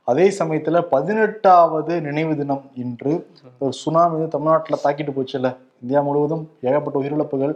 அதே 0.09 0.27
சமயத்துல 0.39 0.81
பதினெட்டாவது 0.93 1.95
நினைவு 2.09 2.35
தினம் 2.41 2.65
இன்று 2.83 3.15
ஒரு 3.63 3.73
சுனாமி 3.83 4.27
தமிழ்நாட்டுல 4.35 4.77
தாக்கிட்டு 4.83 5.15
போச்சுல்ல. 5.17 5.49
இந்தியா 5.83 6.01
முழுவதும் 6.09 6.45
ஏகப்பட்ட 6.67 6.97
உயிரிழப்புகள். 7.03 7.55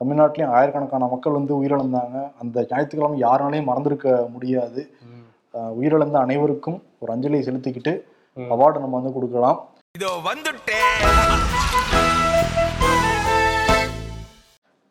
தமிழ்நாட்டிலையும் 0.00 0.54
ஆயிரக்கணக்கான 0.58 1.08
மக்கள் 1.12 1.36
வந்து 1.38 1.52
உயிரிழந்தாங்க. 1.58 2.18
அந்த 2.42 2.56
ஞாயிற்றுக்கிழமை 2.70 3.18
யாருனாலையும் 3.24 3.68
மறந்திருக்க 3.70 4.14
முடியாது. 4.34 4.82
உயிரிழந்த 5.80 6.16
அனைவருக்கும் 6.26 6.78
ஒரு 7.02 7.12
அஞ்சலியை 7.16 7.42
செலுத்திக்கிட்டு. 7.48 7.94
அவார்டு 8.54 8.82
நம்ம 8.82 8.96
வந்து 8.98 9.12
கொடுக்கலாம். 9.16 9.58
இதோ 9.98 10.10
வந்துட்டேன் 10.26 10.98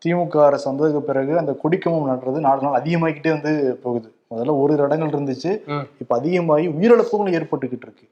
திமுக 0.03 0.35
அரசு 0.47 0.65
வந்ததுக்கு 0.69 1.01
பிறகு 1.07 1.33
அந்த 1.39 1.51
கொடிக்கம்பம் 1.61 2.09
நடுறது 2.09 2.39
நாலு 2.45 2.61
நாள் 2.65 2.77
அதிகமாகிக்கிட்டே 2.79 3.31
வந்து 3.35 3.51
போகுது. 3.83 4.07
முதல்ல 4.31 4.53
ஒரு 4.61 4.71
இடங்கள் 4.87 5.11
இருந்துச்சு. 5.13 5.51
இப்ப 6.01 6.11
அதிகமாகி 6.19 6.67
உயிரிழப்புகளும் 6.75 7.35
ஏற்பட்டுக்கிட்டு 7.39 7.87
இருக்கு. 7.87 8.05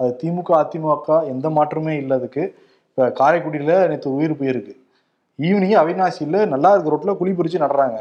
அது 0.00 0.10
திமுக 0.20 0.50
அதிமுக 0.60 1.18
எந்த 1.32 1.46
மாற்றமே 1.56 1.94
இல்லை 2.02 2.14
அதுக்கு. 2.20 2.44
இப்ப 2.90 3.08
காரைக்குடியில 3.18 3.74
நேற்று 3.92 4.16
உயிர் 4.18 4.38
போயிருக்கு. 4.40 4.74
ஈவினிங் 5.38 5.76
அவினாசியில 5.82 6.40
நல்லா 6.54 6.70
இருக்க 6.74 6.94
ரோட்ல 6.94 7.14
குழி 7.20 7.32
பறிச்சு 7.38 7.64
நடுறாங்க. 7.64 7.98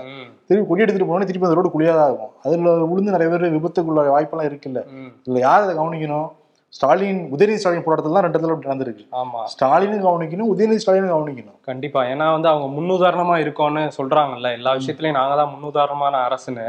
திருப்பி 0.48 0.68
கொடி 0.70 0.84
எடுத்துட்டு 0.84 1.10
போனோடனே 1.10 1.30
திருப்பி 1.30 1.48
அந்த 1.48 1.58
ரோடு 1.60 1.74
குழியா 1.76 1.94
தான் 2.00 2.10
இருக்கும் 2.10 2.34
அதுல 2.46 2.74
விழுந்து 2.92 3.16
நிறைய 3.16 3.30
பேர் 3.34 3.54
விபத்துக்குள்ள 3.58 4.08
வாய்ப்பெல்லாம் 4.16 4.50
இருக்குல்ல. 4.52 4.82
இதுல 5.26 5.42
யார் 5.48 5.66
அதை 5.66 5.76
கவனிக்கணும்? 5.82 6.30
ஸ்டாலின் 6.76 7.20
உதயநிதி 7.34 7.56
ஸ்டாலின் 7.56 7.84
போராட்டத்துல 7.84 8.14
தான் 8.14 8.24
ரெண்டு 8.24 8.40
இடத்துல 8.40 8.68
நடந்திருக்கு. 8.68 9.04
ஆமா. 9.12 9.40
ஸ்டாலினும் 9.46 10.06
கவனிக்கணும் 10.06 10.50
உதயநிதி 10.54 10.76
ஸ்டாலினும் 10.76 11.12
கவனிக்கணும். 11.12 11.58
கண்டிப்பா. 11.62 12.04
ஏன்னா 12.04 12.32
வந்து 12.32 12.48
அவங்க 12.48 12.68
முன்னுதாரணமா 12.78 13.36
இருக்கோம்னு 13.44 13.84
சொல்றாங்கல்ல. 13.98 14.52
எல்லா 14.52 14.76
விஷயத்துலயும் 14.76 15.12
நாங்க 15.12 15.36
தான் 15.36 15.52
முன்னுதாரணமான 15.54 16.16
அரசுன்னு. 16.28 16.66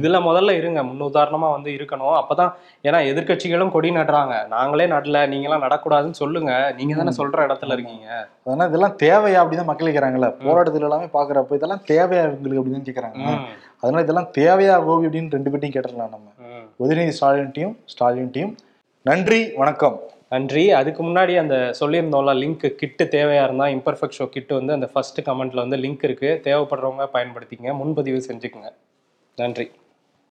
இதுல 0.00 0.20
முதல்ல 0.28 0.50
இருங்க. 0.50 0.82
முன்னுதாரணமா 0.82 1.50
வந்து 1.52 1.70
இருக்கணும். 1.70 2.16
அப்பதான் 2.20 2.52
ஏன்னா 2.84 3.00
எதிர்க்கட்சிகளும் 3.12 3.70
கொடி 3.70 3.90
நடுறாங்க. 3.90 4.46
நாங்களே 4.46 4.86
நடல. 4.86 5.28
நீங்க 5.28 5.48
எல்லாம் 5.48 5.62
நடக்கூடாதுன்னு 5.62 6.20
சொல்லுங்க. 6.22 6.74
நீங்க 6.76 6.94
தானே 6.94 7.14
சொல்ற 7.16 7.46
இடத்துல 7.48 7.72
இருக்கீங்க. 7.72 8.08
அதனால 8.44 8.68
இதெல்லாம் 8.68 8.96
தேவையா 9.06 9.40
அப்படின்னு 9.44 9.64
மக்கள் 9.64 9.88
கேட்கறாங்கல்ல 9.88 10.30
போராட்டத்துல 10.44 10.88
எல்லாமே 10.90 11.08
பாக்குறப்ப 11.12 11.54
இதெல்லாம் 11.54 11.84
தேவையா 11.88 12.22
இவங்களுக்கு 12.28 12.62
அப்படின்னு 12.62 12.86
கேட்கறாங்க 12.90 13.38
அதனால 13.80 14.02
இதெல்லாம் 14.02 14.30
தேவையா 14.38 14.84
கோபி 14.84 15.06
அப்படின்னு 15.06 15.30
ரெண்டு 15.30 15.50
பேர்ட்டையும் 15.50 15.74
கேட்டுடலாம் 15.74 16.14
நம்ம. 16.14 16.28
உதயநிதி 16.84 17.12
ஸ்டாலின்ட்டையும் 17.20 17.74
ஸ்டாலின்ட்டையும் 17.94 18.54
நன்றி 19.06 19.52
வணக்கம். 19.52 20.00
நன்றி. 20.30 20.70
அதுக்கு 20.70 21.02
முன்னாடி 21.04 21.38
அந்த 21.38 21.74
சொல்லியிருந்தோம்ல 21.80 22.32
லிங்க் 22.34 22.74
கிட்டு 22.74 23.04
தேவையா 23.04 23.44
இருந்தா 23.44 23.64
இம்பர்ஃபெக்ட் 23.64 24.16
ஷோ 24.18 24.28
கிட்டு 24.28 24.54
வந்து 24.54 24.72
அந்த 24.72 24.86
ஃபர்ஸ்ட் 24.86 25.20
கமெண்ட்ல 25.20 25.54
வந்து 25.54 25.76
லிங்க் 25.76 26.04
இருக்கு. 26.04 26.40
தேவைப்படுறவங்க 26.44 27.08
பயன்படுத்திங்க. 27.14 27.76
முன்பதிவு 27.76 28.24
செஞ்சுக்கோங்க. 28.28 28.72
நன்றி. 29.36 29.70